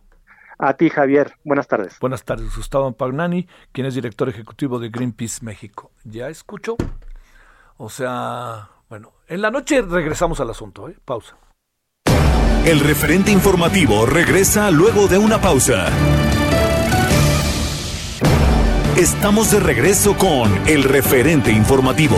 [0.58, 1.34] A ti, Javier.
[1.44, 1.98] Buenas tardes.
[2.00, 5.92] Buenas tardes, Gustavo Pagnani, quien es director ejecutivo de Greenpeace México.
[6.04, 6.76] ¿Ya escucho?
[7.78, 10.98] O sea, bueno, en la noche regresamos al asunto, ¿eh?
[11.06, 11.38] Pausa.
[12.66, 15.88] El referente informativo regresa luego de una pausa.
[18.98, 22.18] Estamos de regreso con el referente informativo.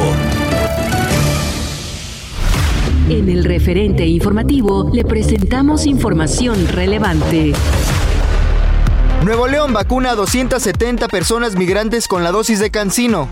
[3.08, 7.54] En el referente informativo le presentamos información relevante.
[9.24, 13.30] Nuevo León vacuna a 270 personas migrantes con la dosis de Cancino.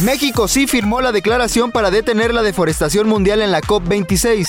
[0.00, 4.48] México sí firmó la declaración para detener la deforestación mundial en la COP26.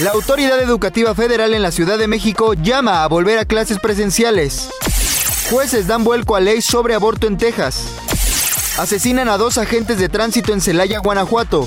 [0.00, 4.68] La Autoridad Educativa Federal en la Ciudad de México llama a volver a clases presenciales.
[5.50, 7.84] Jueces dan vuelco a ley sobre aborto en Texas.
[8.78, 11.66] Asesinan a dos agentes de tránsito en Celaya, Guanajuato.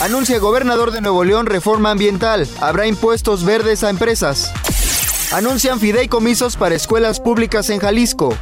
[0.00, 2.48] Anuncia gobernador de Nuevo León reforma ambiental.
[2.60, 4.52] Habrá impuestos verdes a empresas.
[5.32, 8.36] Anuncian fideicomisos para escuelas públicas en Jalisco.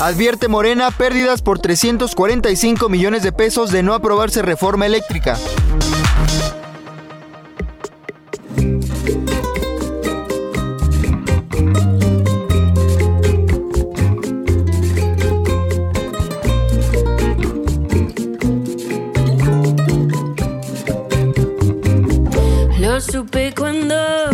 [0.00, 5.38] Advierte Morena pérdidas por 345 millones de pesos de no aprobarse reforma eléctrica.
[22.80, 24.33] Lo supe cuando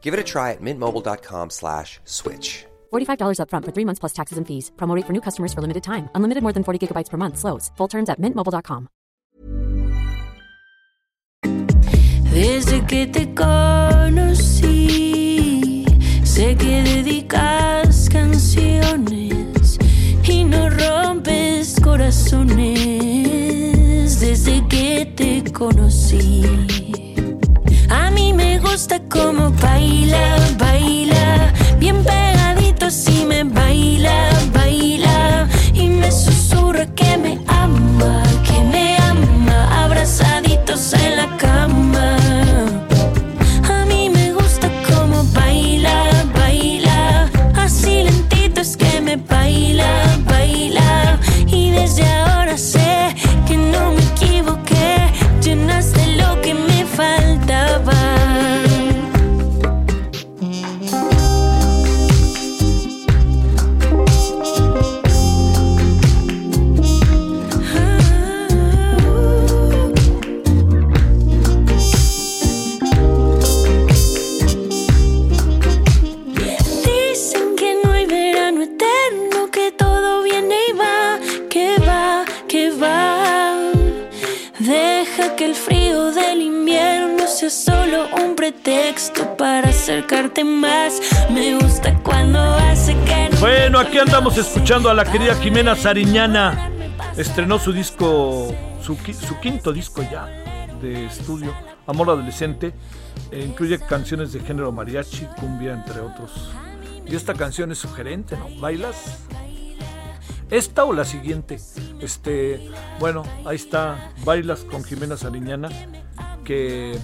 [0.00, 2.66] Give it a try at mintmobile.com slash switch.
[2.92, 4.72] $45 upfront for three months plus taxes and fees.
[4.76, 6.08] Promote rate for new customers for limited time.
[6.16, 7.38] Unlimited more than 40 gigabytes per month.
[7.38, 7.70] Slows.
[7.76, 8.88] Full terms at mintmobile.com.
[12.32, 14.74] Desde que te conocí,
[16.24, 19.78] sé que dedicas canciones
[20.22, 22.80] y no rompes corazones.
[24.20, 26.79] Desde que te conocí, a mí me
[28.80, 30.36] gusta como baila,
[94.40, 96.70] escuchando a la querida Jimena Sariñana.
[97.16, 100.26] Estrenó su disco, su, qui- su quinto disco ya
[100.80, 101.54] de estudio,
[101.86, 102.72] Amor Adolescente.
[103.30, 106.50] Eh, incluye canciones de género mariachi, cumbia, entre otros.
[107.06, 108.48] Y esta canción es sugerente, ¿no?
[108.60, 109.18] ¿Bailas?
[110.50, 111.60] ¿Esta o la siguiente?
[112.00, 115.68] Este, bueno, ahí está, Bailas con Jimena Sariñana,
[116.44, 116.98] que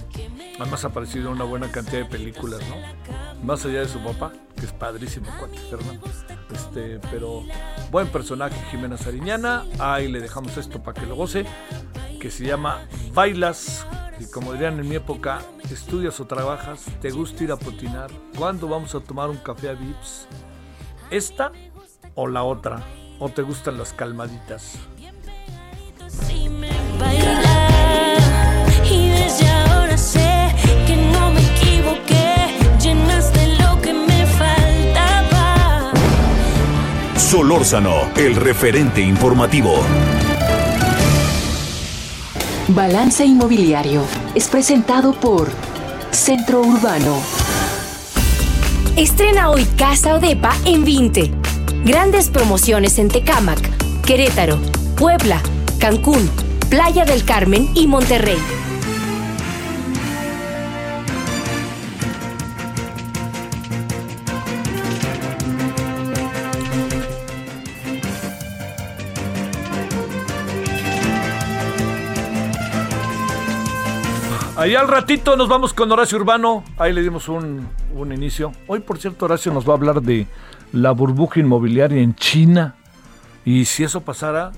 [0.59, 3.45] además ha aparecido en una buena cantidad de películas, ¿no?
[3.45, 6.07] Más allá de su papá, que es padrísimo, cuate Fernando.
[6.57, 7.43] Este, pero
[7.91, 9.63] buen personaje Jimena Sariñana.
[9.77, 11.45] Ahí le dejamos esto para que lo goce,
[12.19, 13.85] que se llama Bailas.
[14.19, 15.41] Y como dirían en mi época,
[15.71, 18.09] estudias o trabajas, te gusta ir a potinar.
[18.35, 20.27] ¿Cuándo vamos a tomar un café a Vips?
[21.11, 21.51] ¿Esta
[22.15, 22.81] o la otra?
[23.19, 24.79] ¿O te gustan las calmaditas?
[37.27, 39.73] Solórzano, el referente informativo.
[42.69, 44.01] Balance Inmobiliario
[44.33, 45.49] es presentado por
[46.11, 47.17] Centro Urbano.
[48.95, 51.33] Estrena hoy Casa Odepa en 20.
[51.83, 53.59] Grandes promociones en Tecámac,
[54.05, 54.57] Querétaro,
[54.95, 55.41] Puebla,
[55.79, 56.31] Cancún,
[56.69, 58.39] Playa del Carmen y Monterrey.
[74.67, 76.61] Ahí al ratito nos vamos con Horacio Urbano.
[76.77, 78.51] Ahí le dimos un, un inicio.
[78.67, 80.27] Hoy, por cierto, Horacio nos va a hablar de
[80.73, 82.75] la burbuja inmobiliaria en China.
[83.45, 84.51] Y si eso pasara,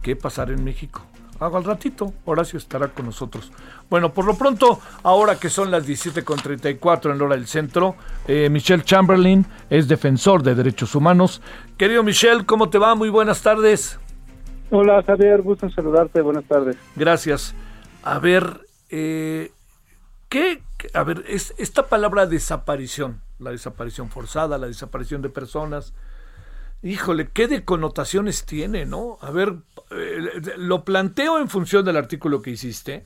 [0.00, 1.02] ¿qué pasará en México?
[1.40, 3.50] Hago al ratito, Horacio estará con nosotros.
[3.90, 7.96] Bueno, por lo pronto, ahora que son las 17.34 en la hora del centro,
[8.28, 11.42] eh, Michelle Chamberlain es defensor de derechos humanos.
[11.76, 12.94] Querido Michelle, ¿cómo te va?
[12.94, 13.98] Muy buenas tardes.
[14.70, 16.76] Hola Javier, gusto en saludarte, buenas tardes.
[16.94, 17.56] Gracias.
[18.04, 19.52] A ver, eh,
[20.28, 20.62] ¿qué?
[20.94, 25.92] A ver, es, esta palabra desaparición, la desaparición forzada, la desaparición de personas,
[26.82, 29.18] híjole, ¿qué de connotaciones tiene, no?
[29.20, 29.54] A ver,
[29.90, 33.04] eh, lo planteo en función del artículo que hiciste,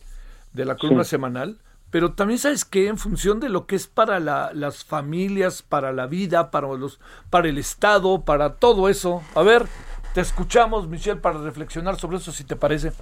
[0.53, 1.11] de la columna Sí.
[1.11, 1.59] semanal,
[1.91, 5.93] pero también sabes que en función de lo que es para la- las familias, para
[5.93, 9.23] la vida, para los, para el Estado, para todo eso.
[9.35, 9.67] A ver,
[10.15, 12.93] te escuchamos, Michelle, para reflexionar sobre eso, si te parece.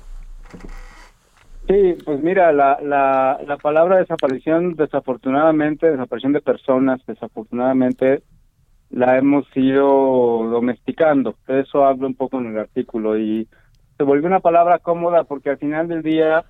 [1.70, 8.24] Sí, pues mira, la, la, la palabra desaparición, desafortunadamente, desaparición de personas, desafortunadamente,
[8.90, 11.36] la hemos ido domesticando.
[11.46, 13.46] Eso hablo un poco en el artículo y
[13.96, 16.42] se volvió una palabra cómoda porque al final del día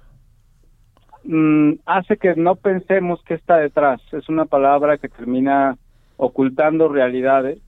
[1.24, 4.00] mm, hace que no pensemos qué está detrás.
[4.12, 5.76] Es una palabra que termina
[6.16, 7.58] ocultando realidades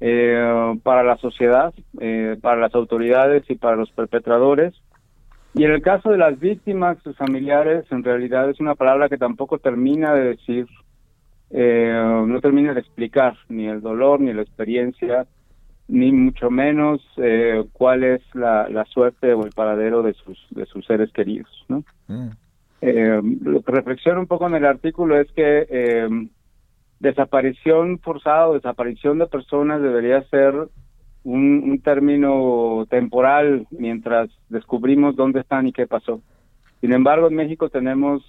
[0.00, 4.74] eh, para la sociedad, eh, para las autoridades y para los perpetradores.
[5.56, 9.16] Y en el caso de las víctimas, sus familiares, en realidad es una palabra que
[9.16, 10.66] tampoco termina de decir,
[11.48, 15.26] eh, no termina de explicar ni el dolor, ni la experiencia,
[15.88, 20.66] ni mucho menos eh, cuál es la, la suerte o el paradero de sus, de
[20.66, 21.82] sus seres queridos, ¿no?
[22.82, 26.08] Eh, lo que reflexiono un poco en el artículo es que eh,
[27.00, 30.68] desaparición forzada o desaparición de personas debería ser
[31.26, 36.20] un, término temporal mientras descubrimos dónde están y qué pasó.
[36.80, 38.22] Sin embargo, en México tenemos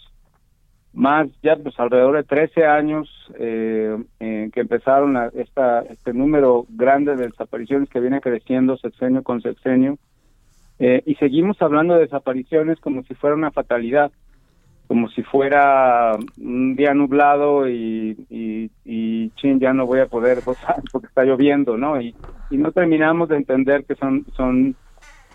[0.94, 3.08] más, ya pues alrededor de 13 años
[3.38, 9.22] eh, eh, que empezaron a- esta, este número grande de desapariciones que viene creciendo sexenio
[9.22, 9.98] con sexenio.
[10.80, 14.12] Eh, y seguimos hablando de desapariciones como si fuera una fatalidad,
[14.88, 20.82] como si fuera un día nublado y, y, chin, ya no voy a poder gozar
[20.92, 22.00] porque está lloviendo, ¿no?
[22.02, 22.16] Y,
[22.50, 24.76] y no terminamos de entender que son, son,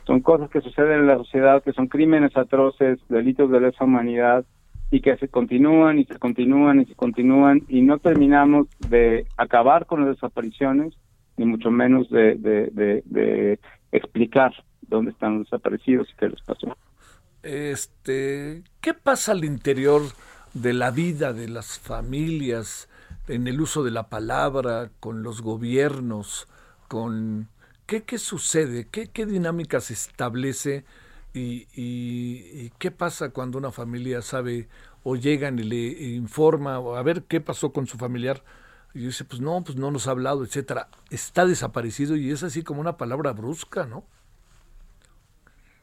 [0.06, 4.44] son cosas que suceden en la sociedad, que son crímenes atroces, delitos de lesa humanidad
[4.90, 9.86] y que se continúan y se continúan y se continúan y no terminamos de acabar
[9.86, 10.94] con las desapariciones
[11.36, 13.58] ni mucho menos de, de, de, de
[13.90, 16.76] explicar dónde están los desaparecidos y qué les pasó.
[17.42, 20.02] Este, ¿qué pasa al interior
[20.54, 22.88] de la vida de las familias
[23.28, 26.46] en el uso de la palabra, con los gobiernos,
[26.88, 27.48] con
[27.86, 30.84] qué, qué sucede, qué, qué dinámica se establece
[31.34, 34.68] y, y- y qué pasa cuando una familia sabe
[35.02, 35.76] o llegan y le
[36.14, 38.44] informa o a ver qué pasó con su familiar
[38.94, 42.62] y dice pues no, pues no nos ha hablado, etcétera, está desaparecido y es así
[42.62, 44.04] como una palabra brusca, ¿no?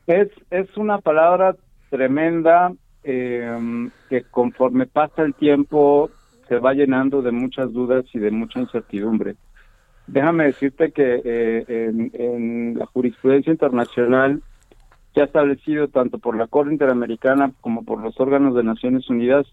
[0.10, 1.56] Es, es una palabra
[1.91, 6.10] tremenda eh, que conforme pasa el tiempo
[6.48, 9.36] se va llenando de muchas dudas y de mucha incertidumbre.
[10.08, 14.41] Déjame decirte que eh, en, la jurisprudencia internacional
[15.13, 19.45] se ha establecido tanto por la Corte Interamericana como por los órganos de Naciones Unidas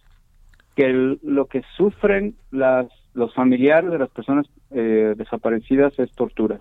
[0.75, 6.61] que lo que sufren las, los familiares de las personas eh, desaparecidas es tortura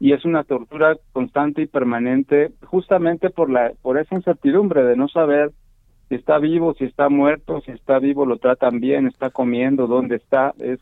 [0.00, 5.08] y es una tortura constante y permanente justamente por la por esa incertidumbre de no
[5.08, 5.50] saber
[6.08, 10.16] si está vivo, si está muerto, si está vivo lo tratan bien, está comiendo, dónde
[10.16, 10.78] está, es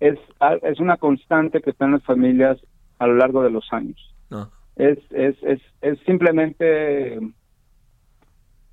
[0.00, 2.58] es a- es una constante que está en las familias
[2.98, 4.14] a lo largo de los años.
[4.30, 4.48] Ah.
[4.76, 7.18] Es es es es simplemente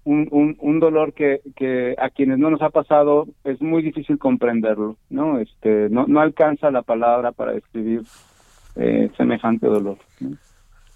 [0.05, 4.17] un, un, un dolor que, que a quienes no nos ha pasado es muy difícil
[4.17, 5.39] comprenderlo, ¿no?
[5.39, 8.01] Este no no alcanza la palabra para describir
[8.75, 9.97] eh, semejante dolor.
[10.19, 10.37] ¿no?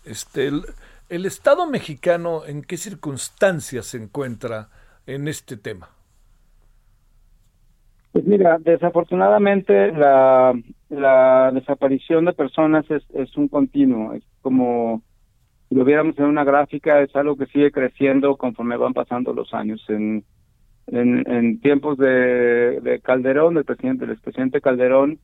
[0.05, 0.63] Este, el,
[1.09, 4.69] el Estado mexicano, ¿en qué circunstancias se encuentra
[5.05, 5.89] en este tema?
[8.11, 10.53] Pues mira, desafortunadamente la
[10.93, 15.01] la desaparición de personas es, es un continuo, es como
[15.69, 19.53] si lo viéramos en una gráfica, es algo que sigue creciendo conforme van pasando los
[19.53, 19.83] años.
[19.89, 20.23] En,
[20.87, 25.19] en, en tiempos de, de Calderón, del presidente, del expresidente Calderón,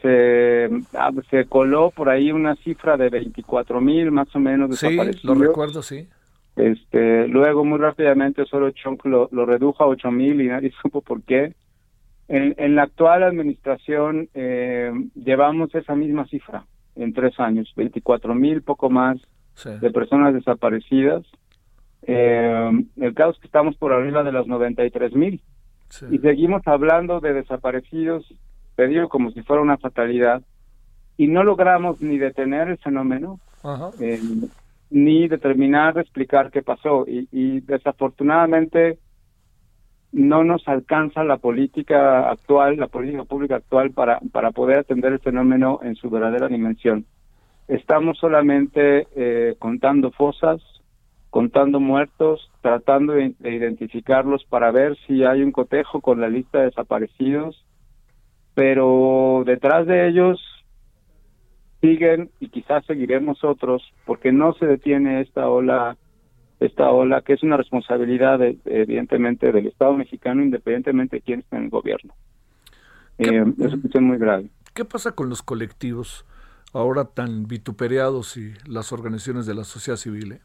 [0.00, 4.96] se, ah, se coló por ahí una cifra de 24 mil más o menos Sí,
[5.22, 6.08] lo recuerdo, sí.
[6.56, 11.02] Este, luego muy rápidamente solo Trump lo, lo redujo a 8 mil y nadie supo
[11.02, 11.54] por qué.
[12.28, 16.64] En, en la actual administración eh, llevamos esa misma cifra
[16.96, 19.18] en tres años, 24 mil, poco más
[19.54, 19.70] Sí.
[19.80, 21.24] de personas desaparecidas.
[22.02, 25.42] Eh, el caso es que estamos por arriba de los 93 mil
[25.88, 26.06] Sí.
[26.12, 28.32] y seguimos hablando de desaparecidos,
[28.86, 30.42] digo como si fuera una fatalidad,
[31.16, 33.90] y no logramos ni detener el fenómeno, Ajá.
[34.00, 34.20] eh,
[34.90, 37.04] ni determinar de explicar qué pasó.
[37.08, 38.98] Y, y desafortunadamente
[40.12, 45.18] no nos alcanza la política actual, la política pública actual para, para poder atender el
[45.18, 47.04] fenómeno en su verdadera dimensión.
[47.66, 50.62] Estamos solamente eh, contando fosas,
[51.28, 56.60] contando muertos, tratando de, de identificarlos para ver si hay un cotejo con la lista
[56.60, 57.66] de desaparecidos,
[58.58, 60.40] pero detrás de ellos
[61.80, 65.96] siguen y quizás seguiremos otros porque no se detiene esta ola
[66.58, 71.56] esta ola que es una responsabilidad de- evidentemente del Estado mexicano independientemente de quién esté
[71.56, 72.14] en el gobierno
[73.16, 76.26] ¿Qué- Eh, es una cuestión muy grave ¿Qué pasa con los colectivos
[76.72, 80.32] ahora tan vituperiados y las organizaciones de la sociedad civil?
[80.32, 80.40] eh?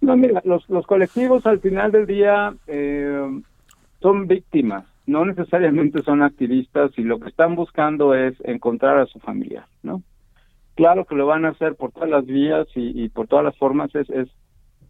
[0.00, 3.30] No, mira, los, los colectivos al final del día eh,
[4.00, 9.18] son víctimas, no necesariamente son activistas y lo que están buscando es encontrar a su
[9.18, 10.02] familiar, ¿no?
[10.74, 13.94] Claro que lo van a hacer por todas las vías y, por todas las formas,
[13.94, 14.28] es, es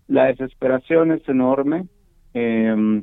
[0.06, 1.86] la desesperación es enorme,
[2.34, 3.02] eh,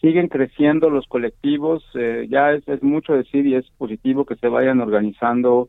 [0.00, 4.48] siguen creciendo los colectivos, eh, ya es, es mucho decir y es positivo que se
[4.48, 5.68] vayan organizando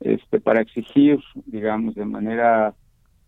[0.00, 2.74] este para exigir, digamos, de manera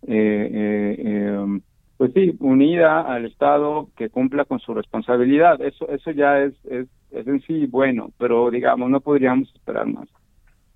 [0.06, 1.60] eh, eh, eh,
[1.96, 5.60] pues sí, unida al Estado que cumpla con su responsabilidad.
[5.62, 10.08] Eso eso ya es, es, es en sí bueno, pero digamos, no podríamos esperar más.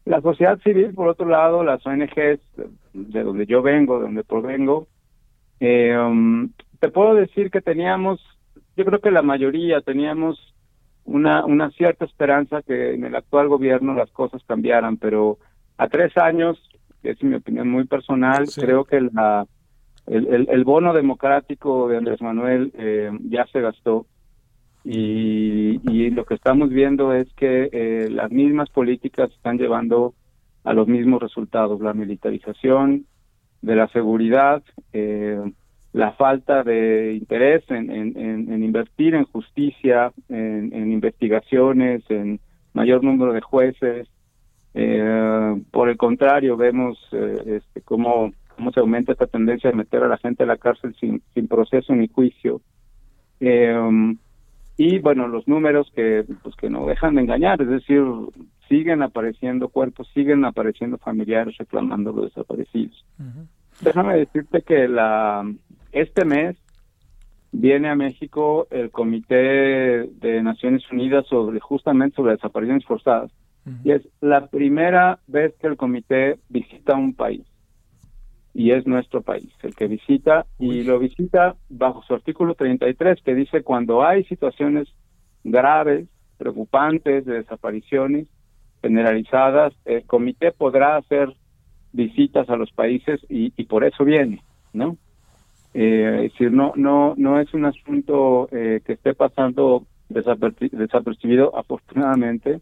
[0.05, 2.41] La sociedad civil, por otro lado, las ONGs,
[2.95, 4.87] de donde yo vengo, de donde provengo,
[5.61, 6.51] eh, um,
[6.81, 8.21] te puedo decir que teníamos,
[8.77, 10.55] yo creo que la mayoría teníamos
[11.05, 15.39] una, una cierta esperanza que en el actual gobierno las cosas cambiaran, pero
[15.77, 16.59] a tres años,
[17.03, 18.61] que es mi opinión muy personal, Sí.
[18.61, 19.47] creo que la,
[20.11, 24.07] el, el, bono democrático de Andrés Manuel eh, ya se gastó
[24.85, 30.15] y, y lo que estamos viendo es que eh, las mismas políticas están llevando
[30.65, 33.05] a los mismos resultados, la militarización
[33.63, 35.41] de la seguridad, eh,
[35.93, 38.17] la falta de interés en, en,
[38.53, 42.41] en- invertir en justicia, en, en investigaciones, en
[42.75, 44.09] mayor número de jueces.
[44.75, 50.03] Eh, por el contrario, vemos eh, este, cómo, cómo se aumenta esta tendencia de meter
[50.03, 52.61] a la gente a la cárcel sin, sin proceso ni juicio.
[53.39, 54.17] Eh,
[54.77, 58.03] y bueno, los números que pues que no dejan de engañar, es decir,
[58.69, 63.05] siguen apareciendo cuerpos, siguen apareciendo familiares reclamando los desaparecidos.
[63.81, 65.49] Déjame decirte que la
[65.93, 66.57] este mes
[67.53, 73.31] viene a México el Comité de Naciones Unidas sobre justamente sobre desapariciones forzadas
[73.85, 77.45] y es la primera vez que el comité visita un país
[78.59, 83.37] y es nuestro país el que visita y lo visita bajo su artículo 33 que
[83.37, 84.89] dice cuando hay situaciones
[85.45, 88.27] graves, preocupantes de desapariciones
[88.83, 91.33] generalizadas, el comité podrá hacer
[91.93, 94.43] visitas a los países y, y por eso viene,
[94.73, 94.97] ¿no?
[95.75, 101.57] Eh, es decir, no, no, no es un asunto eh, que esté pasando desaperci- desapercibido,
[101.57, 102.61] afortunadamente.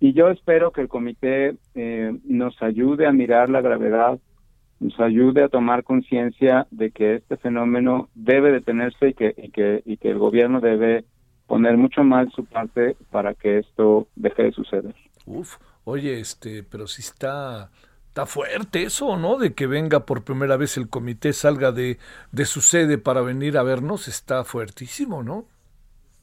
[0.00, 4.18] Y yo espero que el comité eh, nos ayude a mirar la gravedad,
[4.80, 9.82] nos ayude a tomar conciencia de que este fenómeno debe detenerse y que, y que,
[9.84, 11.04] y que el gobierno debe
[11.46, 14.94] poner mucho más su parte para que esto deje de suceder.
[15.26, 17.70] Uf, oye, este, pero si está,
[18.06, 19.38] está fuerte eso, ¿no?
[19.38, 21.98] De que venga por primera vez el comité, salga de,
[22.32, 25.46] de su sede para venir a vernos, está fuertísimo, ¿no?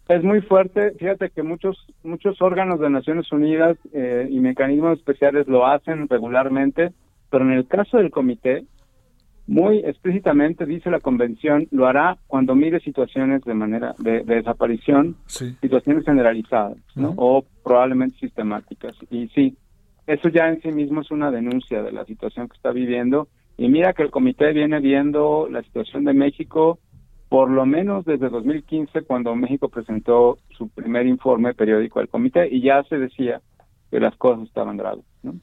[0.08, 0.92] Es muy fuerte.
[1.00, 6.94] Fíjate que muchos muchos órganos de Naciones Unidas eh, y mecanismos especiales lo hacen regularmente,
[7.30, 8.66] pero en el caso del comité,
[9.48, 15.18] muy explícitamente dice la convención, lo hará cuando mire situaciones de manera de, de desaparición,
[15.28, 15.56] Sí.
[15.62, 17.14] situaciones generalizadas, ¿no?
[17.18, 18.96] O probablemente sistemáticas.
[19.12, 19.56] Y sí,
[20.08, 23.28] eso ya en sí mismo es una denuncia de la situación que está viviendo.
[23.58, 26.80] Y mira que el comité viene viendo la situación de México
[27.30, 32.62] por lo menos desde 2015, cuando México presentó su primer informe periódico al comité, y
[32.62, 33.56] ya se decía que
[33.96, 35.06] que las cosas estaban graves.
[35.24, 35.36] ¿no?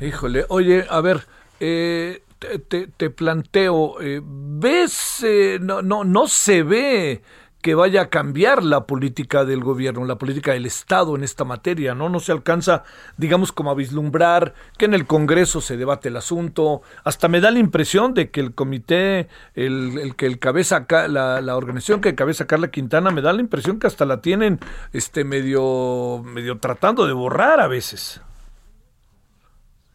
[0.00, 1.24] Híjole, oye, a ver,
[1.60, 5.22] eh, te, te, te planteo, eh, ¿ves?
[5.22, 7.22] eh, no, no, no se ve
[7.62, 11.94] que vaya a cambiar la política del gobierno, la política del Estado en esta materia,
[11.94, 12.10] ¿no?
[12.10, 12.82] No se alcanza,
[13.16, 16.82] digamos, como a vislumbrar que en el Congreso se debate el asunto.
[17.04, 21.08] Hasta me da la impresión de que el comité, el, el que el cabeza, ca-
[21.08, 24.58] la, la organización que cabeza Carla Quintana, me da la impresión que hasta la tienen
[24.92, 28.20] este medio, medio tratando de borrar a veces.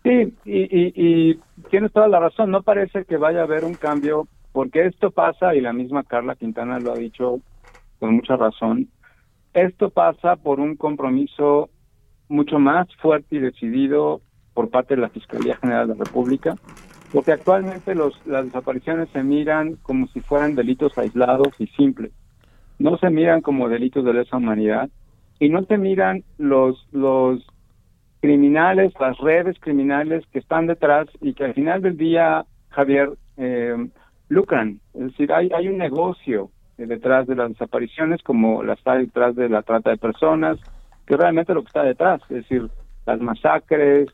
[0.10, 1.39] Sí, y, y, y
[1.70, 5.53] tienes toda la razón, no parece que vaya a haber un cambio, porque esto pasa,
[5.53, 7.41] y la misma Carla Quintana lo ha dicho
[7.99, 8.88] con mucha razón,
[9.53, 11.70] esto pasa por un compromiso
[12.28, 14.22] mucho más fuerte y decidido
[14.55, 16.55] por parte de la Fiscalía General de la República,
[17.14, 22.12] porque actualmente los, las desapariciones se miran como si fueran delitos aislados y simples,
[22.80, 24.89] no se miran como delitos de lesa humanidad
[25.39, 27.45] y no se miran los los
[28.22, 33.76] criminales, las redes criminales que están detrás y que al final del día, Javier, eh,
[34.28, 34.80] lucran.
[34.94, 39.36] Es decir, hay, hay un negocio eh, detrás de las desapariciones como la está detrás
[39.36, 40.60] de la trata de personas,
[41.06, 42.70] que es realmente lo que está detrás, es decir,
[43.06, 44.08] las masacres,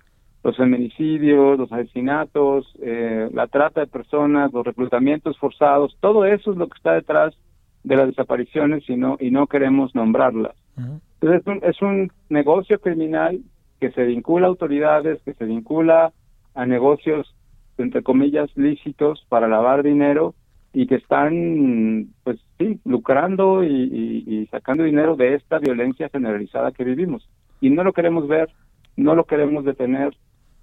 [0.43, 6.57] los feminicidios, los asesinatos, eh, la trata de personas, los reclutamientos forzados, todo eso es
[6.57, 7.35] lo que está detrás
[7.83, 10.55] de las desapariciones y no, y no queremos nombrarlas.
[10.77, 13.39] Entonces es un, es un negocio criminal
[13.79, 16.13] que se vincula a autoridades, que se vincula
[16.53, 17.35] a negocios,
[17.77, 20.35] entre comillas, lícitos para lavar dinero
[20.73, 26.83] y que están, pues sí, lucrando y, y- sacando dinero de esta violencia generalizada que
[26.83, 27.29] vivimos.
[27.61, 28.49] Y no lo queremos ver,
[28.95, 30.15] no lo queremos detener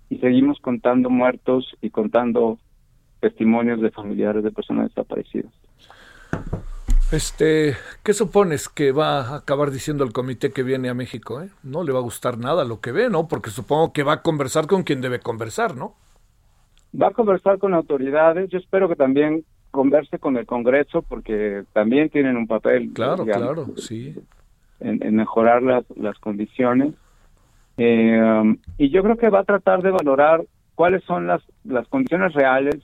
[0.09, 2.59] y seguimos contando muertos y contando
[3.21, 5.53] testimonios de familiares de personas desaparecidas.
[7.13, 11.43] Este, ¿qué supones que va a acabar diciendo el comité que viene a México?
[11.43, 11.51] eh?
[11.63, 13.29] No le va a gustar nada lo que ve, ¿no?
[13.29, 15.95] Porque supongo que va a conversar con quien debe conversar, ¿no?
[17.01, 22.11] Va a conversar con autoridades, yo espero que también converse con el Congreso porque también
[22.11, 24.15] tienen un papel Claro, digamos, claro, sí.
[24.81, 26.95] en, en mejorar las, las condiciones.
[27.79, 30.45] Eh, y yo creo que va a tratar de valorar
[30.75, 32.77] cuáles son las, las condiciones reales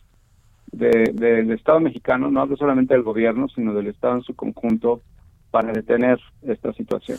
[0.72, 5.02] de- del Estado mexicano, no hablo solamente del gobierno, sino del Estado en su conjunto,
[5.50, 7.18] para detener esta situación.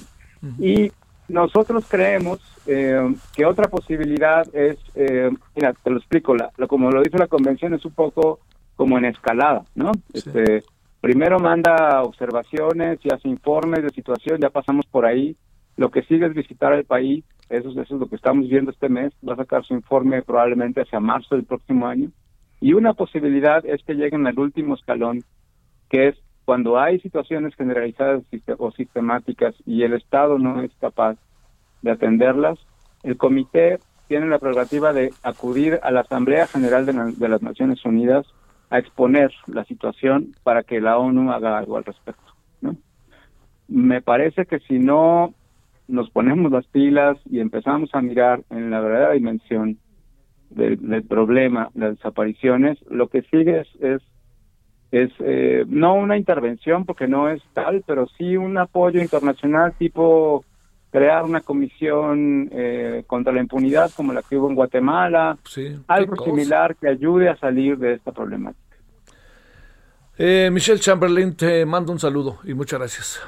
[0.60, 0.92] Y
[1.28, 6.92] nosotros creemos eh, que otra posibilidad es, eh, mira, te lo explico, la, lo- como
[6.92, 8.40] lo dice la convención, es un poco
[8.76, 9.92] como en escalada, ¿no?
[10.14, 10.64] Este,
[11.02, 15.36] primero manda observaciones y hace informes de situación, ya pasamos por ahí.
[15.78, 18.70] Lo que sigue es visitar el país, eso, es- eso es lo que estamos viendo
[18.70, 22.12] este mes, va a sacar su informe probablemente hacia marzo del próximo año.
[22.62, 25.24] Y una posibilidad es que lleguen al último escalón,
[25.90, 28.24] que es cuando hay situaciones generalizadas
[28.58, 31.18] o sistemáticas y el Estado no es capaz
[31.82, 32.60] de atenderlas,
[33.04, 37.42] el comité tiene la prerrogativa de acudir a la Asamblea General de, na- de las
[37.42, 38.26] Naciones Unidas
[38.72, 42.24] a exponer la situación para que la ONU haga algo al respecto.
[43.68, 45.36] Me parece que si no
[45.88, 49.78] nos ponemos las pilas y empezamos a mirar en la verdadera dimensión
[50.50, 54.02] del, del problema, las desapariciones, lo que sigue es, es,
[54.92, 60.44] es, eh, no una intervención porque no es tal, pero sí un apoyo internacional tipo
[60.92, 66.16] crear una comisión eh, contra la impunidad como la que hubo en Guatemala, Sí, algo
[66.16, 66.32] cosa.
[66.32, 68.76] similar que ayude a salir de esta problemática.
[70.18, 73.22] Eh, Michelle Chamberlain, te mando un saludo y muchas gracias.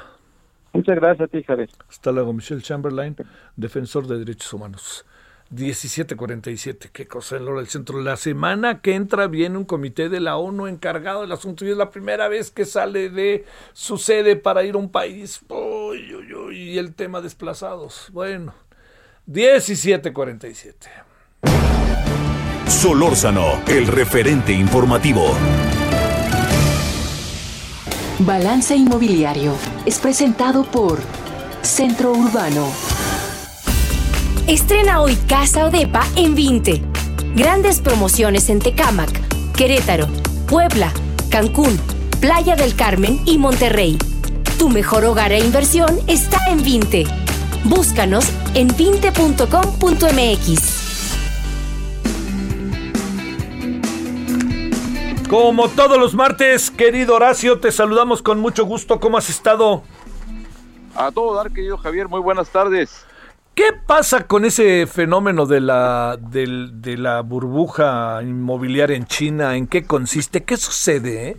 [0.74, 1.68] Muchas gracias a ti, Javier.
[1.88, 3.14] Hasta luego, Michelle Chamberlain,
[3.56, 5.06] defensor de derechos humanos.
[5.52, 8.00] 1747, qué cosa en la hora del centro.
[8.00, 11.76] La semana que entra viene un comité de la ONU encargado del asunto y es
[11.76, 15.40] la primera vez que sale de su sede para ir a un país.
[15.48, 18.08] Uy, uy, uy, y el tema desplazados.
[18.12, 18.54] Bueno,
[19.26, 20.88] 1747.
[22.66, 25.36] Solórzano, el referente informativo.
[28.20, 31.00] Balance Inmobiliario es presentado por
[31.62, 32.91] Centro Urbano.
[34.52, 36.82] Estrena hoy Casa Odepa en 20.
[37.34, 39.08] Grandes promociones en Tecámac,
[39.56, 40.08] Querétaro,
[40.46, 40.92] Puebla,
[41.30, 41.80] Cancún,
[42.20, 43.96] Playa del Carmen y Monterrey.
[44.58, 47.06] Tu mejor hogar e inversión está en 20.
[47.64, 49.30] Búscanos en 20.com.mx.
[55.30, 59.00] Como todos los martes, querido Horacio, te saludamos con mucho gusto.
[59.00, 59.82] ¿Cómo has estado?
[60.94, 63.06] A todo dar, querido Javier, muy buenas tardes.
[63.54, 69.56] ¿Qué pasa con ese fenómeno de la, del- de la burbuja inmobiliaria en China?
[69.56, 70.42] ¿En qué consiste?
[70.42, 71.28] ¿Qué sucede?
[71.30, 71.36] eh?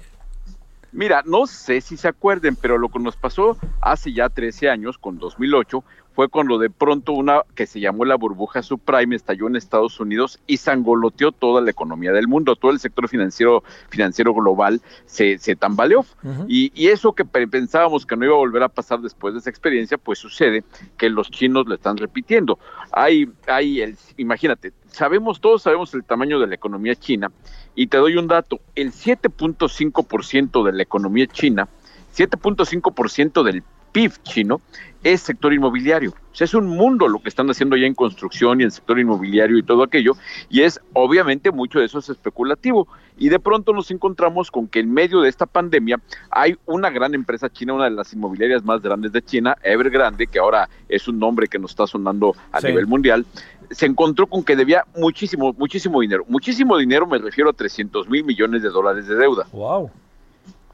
[0.92, 5.00] Mira, no sé si se acuerden, pero lo que nos pasó hace ya 13 años,
[5.00, 5.84] con 2008,
[6.14, 10.40] fue cuando de pronto una que se llamó la burbuja subprime estalló en Estados Unidos
[10.48, 15.56] y zangoloteó toda la economía del mundo, todo el sector financiero financiero global se, se
[15.56, 16.06] tambaleó.
[16.48, 19.50] y, y, eso que pensábamos que no iba a volver a pasar después de esa
[19.50, 20.64] experiencia, pues sucede
[20.98, 22.60] que los chinos lo están repitiendo.
[22.92, 27.32] Hay, hay el, imagínate, sabemos, todos sabemos el tamaño de la economía china
[27.76, 31.68] y te doy un dato, el 7.5% de la economía china,
[32.16, 33.64] 7.5% del
[33.94, 34.62] PIB chino
[35.04, 36.12] es sector inmobiliario.
[36.12, 39.00] O sea, es un mundo lo que están haciendo ya en construcción y en sector
[39.00, 40.14] inmobiliario y todo aquello,
[40.50, 42.88] y es obviamente mucho de eso es especulativo.
[43.18, 47.14] Y de pronto nos encontramos con que en medio de esta pandemia hay una gran
[47.14, 51.20] empresa china, una de las inmobiliarias más grandes de China, Evergrande, que ahora es un
[51.20, 53.26] nombre que nos está sonando a nivel mundial,
[53.70, 56.26] se encontró con que debía muchísimo, muchísimo dinero.
[56.28, 59.46] Muchísimo dinero me refiero a 300 mil millones de dólares de deuda.
[59.52, 59.92] Wow.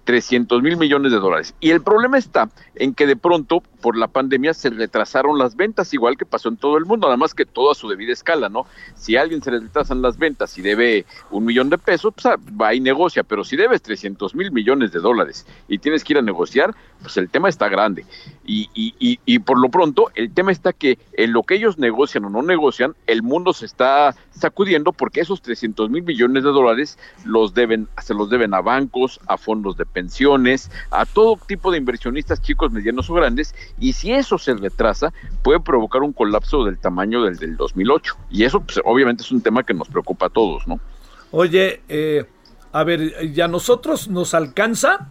[0.03, 1.53] 300 mil millones de dólares.
[1.59, 5.93] Y el problema está en que de pronto, por la pandemia, se retrasaron las ventas,
[5.93, 8.65] igual que pasó en todo el mundo, además que todo a su debida escala, ¿no?
[8.95, 12.25] Si a alguien se le retrasan las ventas y debe un millón de pesos, pues
[12.25, 16.13] ah, va y negocia, pero si debes 300 mil millones de dólares y tienes que
[16.13, 18.05] ir a negociar, pues el tema está grande.
[18.45, 21.77] Y, y, y, y por lo pronto, el tema está que en lo que ellos
[21.77, 26.49] negocian o no negocian, el mundo se está sacudiendo porque esos 300 mil millones de
[26.49, 31.71] dólares los deben, se los deben a bancos, a fondos de pensiones, a todo tipo
[31.71, 35.13] de inversionistas chicos, medianos o grandes, y si eso se retrasa,
[35.43, 38.17] puede provocar un colapso del tamaño del del 2008.
[38.29, 40.79] Y eso, pues, obviamente, es un tema que nos preocupa a todos, ¿no?
[41.31, 42.25] Oye, eh,
[42.71, 45.09] a ver, ¿ya nosotros nos alcanza?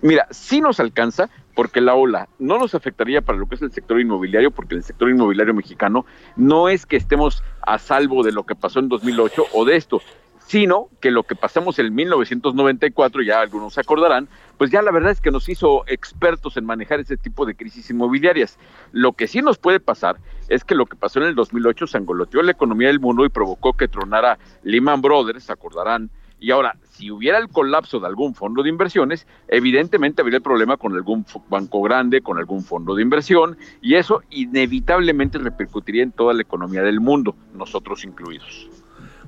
[0.00, 3.72] Mira, sí nos alcanza, porque la ola no nos afectaría para lo que es el
[3.72, 8.44] sector inmobiliario, porque el sector inmobiliario mexicano no es que estemos a salvo de lo
[8.46, 10.00] que pasó en 2008 o de esto,
[10.48, 15.12] sino que lo que pasamos en 1994, ya algunos se acordarán, pues ya la verdad
[15.12, 18.58] es que nos hizo expertos en manejar ese tipo de crisis inmobiliarias.
[18.92, 20.16] Lo que sí nos puede pasar
[20.48, 23.28] es que lo que pasó en el 2008 se angoloteó la economía del mundo y
[23.28, 28.34] provocó que tronara Lehman Brothers, se acordarán, y ahora, si hubiera el colapso de algún
[28.34, 33.02] fondo de inversiones, evidentemente habría el problema con algún banco grande, con algún fondo de
[33.02, 38.77] inversión, y eso inevitablemente repercutiría en toda la economía del mundo, nosotros incluidos.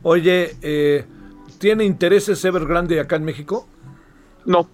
[0.03, 1.05] Oye, eh,
[1.59, 3.68] ¿tiene intereses Evergrande acá en México?
[4.46, 4.68] No,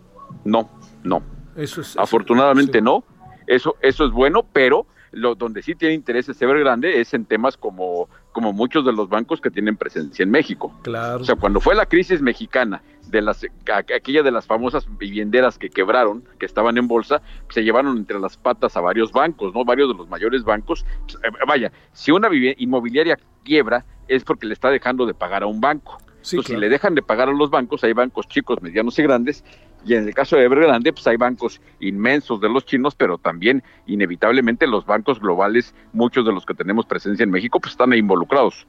[0.45, 0.71] no,
[1.03, 1.23] no.
[1.57, 1.97] Eso es.
[1.97, 3.05] Afortunadamente no.
[3.47, 8.09] Eso, eso es bueno, pero lo, donde sí tiene intereses Evergrande es en temas como,
[8.37, 10.71] como muchos de los bancos que tienen presencia en México.
[10.83, 11.23] Claro.
[11.23, 15.71] O sea, cuando fue la crisis mexicana, de las aquella de las famosas vivienderas que
[15.71, 19.65] quebraron, que estaban en bolsa, se llevaron entre las patas a varios bancos, ¿no?
[19.65, 20.85] Varios de los mayores bancos.
[21.07, 22.29] Pues, eh, vaya, si una
[22.59, 25.97] inmobiliaria quiebra es porque le está dejando de pagar a un banco.
[26.21, 26.59] Sí, Entonces, claro.
[26.59, 29.45] si le dejan de pagar a los bancos, hay bancos chicos, medianos y grandes,
[29.87, 33.63] y en el caso de Evergrande, pues hay bancos inmensos de los chinos, pero también
[33.87, 38.67] inevitablemente los bancos globales, muchos de los que tenemos presencia en México, pues están involucrados.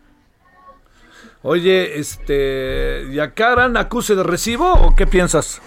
[1.42, 5.62] Oye, este, ¿y acuse de recibo o qué piensas?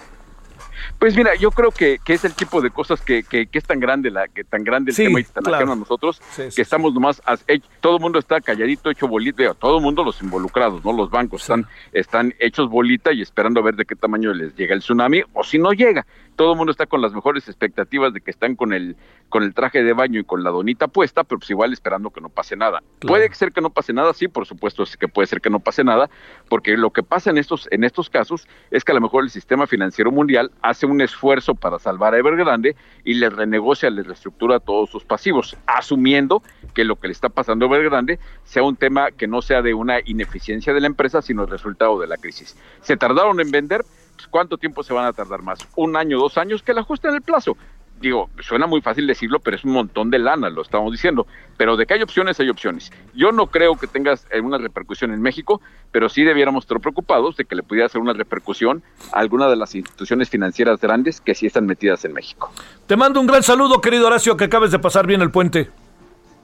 [1.00, 3.64] Pues mira, yo creo que, que es el tipo de cosas que, que, que es
[3.64, 5.72] tan grande la que tan grande el Sí, tema y tan claro.
[5.72, 9.54] a nosotros Sí, sí, que estamos nomás hecho- todo el mundo está calladito hecho bolita,
[9.54, 13.62] todo el mundo los involucrados, no los bancos están están hechos bolita y esperando a
[13.62, 16.04] ver de qué tamaño les llega el tsunami o si no llega.
[16.40, 18.96] Todo el mundo está con las mejores expectativas de que están con el
[19.28, 22.22] con el traje de baño y con la donita puesta, pero pues igual esperando que
[22.22, 22.82] no pase nada.
[22.98, 23.08] Claro.
[23.08, 25.60] Puede ser que no pase nada, sí, por supuesto es que puede ser que no
[25.60, 26.08] pase nada,
[26.48, 29.28] porque lo que pasa en estos en estos casos es que a lo mejor el
[29.28, 32.74] sistema financiero mundial hace un esfuerzo para salvar a Evergrande
[33.04, 37.66] y le renegocia, le reestructura todos sus pasivos, asumiendo que lo que le está pasando
[37.66, 41.42] a Evergrande sea un tema que no sea de una ineficiencia de la empresa, sino
[41.42, 42.56] el resultado de la crisis.
[42.80, 43.84] Se tardaron en vender,
[44.26, 45.58] ¿cuánto tiempo se van a tardar más?
[45.76, 46.62] ¿Un año, dos años?
[46.62, 47.56] Que le ajusten el plazo.
[48.00, 51.26] Digo, suena muy fácil decirlo, pero es un montón de lana, lo estamos diciendo.
[51.58, 52.90] Pero de que hay opciones, hay opciones.
[53.14, 55.60] Yo no creo que tengas eh, una repercusión en México,
[55.92, 59.56] pero sí debiéramos estar preocupados de que le pudiera hacer una repercusión a alguna de
[59.56, 62.50] las instituciones financieras grandes que sí están metidas en México.
[62.86, 65.68] Te mando un gran saludo, querido Horacio, que acabes de pasar bien el puente.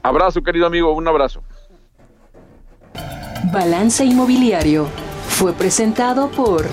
[0.03, 1.43] Abrazo, querido amigo, un abrazo.
[3.51, 4.89] Balance Inmobiliario
[5.29, 6.64] fue presentado por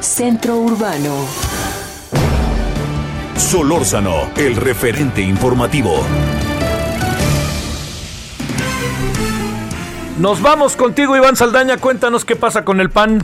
[0.00, 1.26] Centro Urbano.
[3.36, 5.92] Solórzano, el referente informativo.
[10.18, 11.76] Nos vamos contigo, Iván Saldaña.
[11.76, 13.18] Cuéntanos qué pasa con el PAN.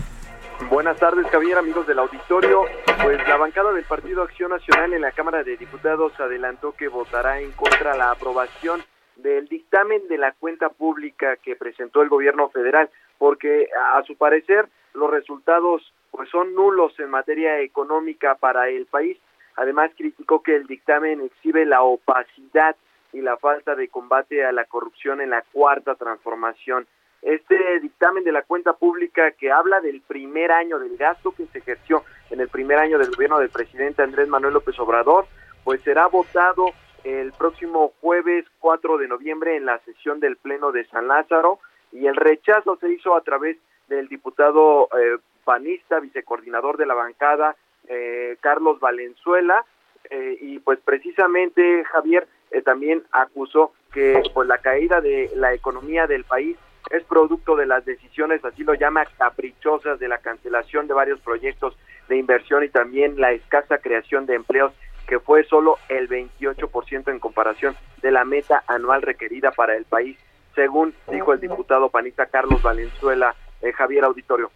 [0.69, 2.65] Buenas tardes, Javier, amigos del auditorio.
[3.03, 7.41] Pues la bancada del Partido Acción Nacional en la Cámara de Diputados adelantó que votará
[7.41, 8.85] en contra la aprobación
[9.17, 14.69] del dictamen de la cuenta pública que presentó el gobierno federal, porque a su parecer
[14.93, 19.19] los resultados pues son nulos en materia económica para el país.
[19.57, 22.77] Además criticó que el dictamen exhibe la opacidad
[23.13, 26.87] y la falta de combate a la corrupción en la cuarta transformación.
[27.23, 31.59] Este dictamen de la cuenta pública que habla del primer año del gasto que se
[31.59, 35.27] ejerció en el primer año del gobierno del presidente Andrés Manuel López Obrador,
[35.65, 36.67] pues será votado
[37.05, 41.61] el próximo jueves 4 de noviembre en la sesión del Pleno de San Lázaro
[41.93, 43.57] y el rechazo se hizo a través
[43.89, 47.57] del diputado eh, panista, vicecoordinador de la bancada,
[47.89, 49.65] eh, Carlos Valenzuela,
[50.11, 52.29] eh, y pues precisamente Javier
[52.65, 56.57] también acusó que pues la caída de la economía del país
[56.91, 61.77] es producto de las decisiones, así lo llama, caprichosas de la cancelación de varios proyectos
[62.09, 64.73] de inversión y también la escasa creación de empleos
[65.07, 70.19] que fue solo el 28% en comparación de la meta anual requerida para el país,
[70.55, 74.51] según dijo el diputado panista Carlos Valenzuela, eh, Javier Auditorio.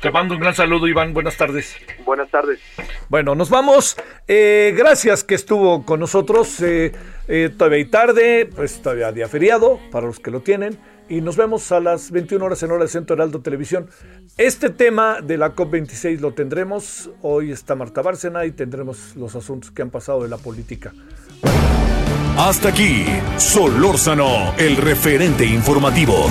[0.00, 1.12] Te mando un gran saludo, Iván.
[1.12, 1.76] Buenas tardes.
[2.04, 2.60] Buenas tardes.
[3.08, 3.96] Bueno, nos vamos.
[4.26, 6.60] Eh, gracias que estuvo con nosotros.
[6.60, 6.92] Eh,
[7.56, 10.78] todavía hay tarde, pues todavía día feriado para los que lo tienen.
[11.08, 13.88] Y nos vemos a las 21 horas en hora del Centro Heraldo Televisión.
[14.36, 17.10] Este tema de la COP26 lo tendremos.
[17.22, 20.92] Hoy está Marta Bárcena y tendremos los asuntos que han pasado de la política.
[22.36, 23.04] Hasta aquí,
[23.36, 26.30] Solórzano, el referente informativo.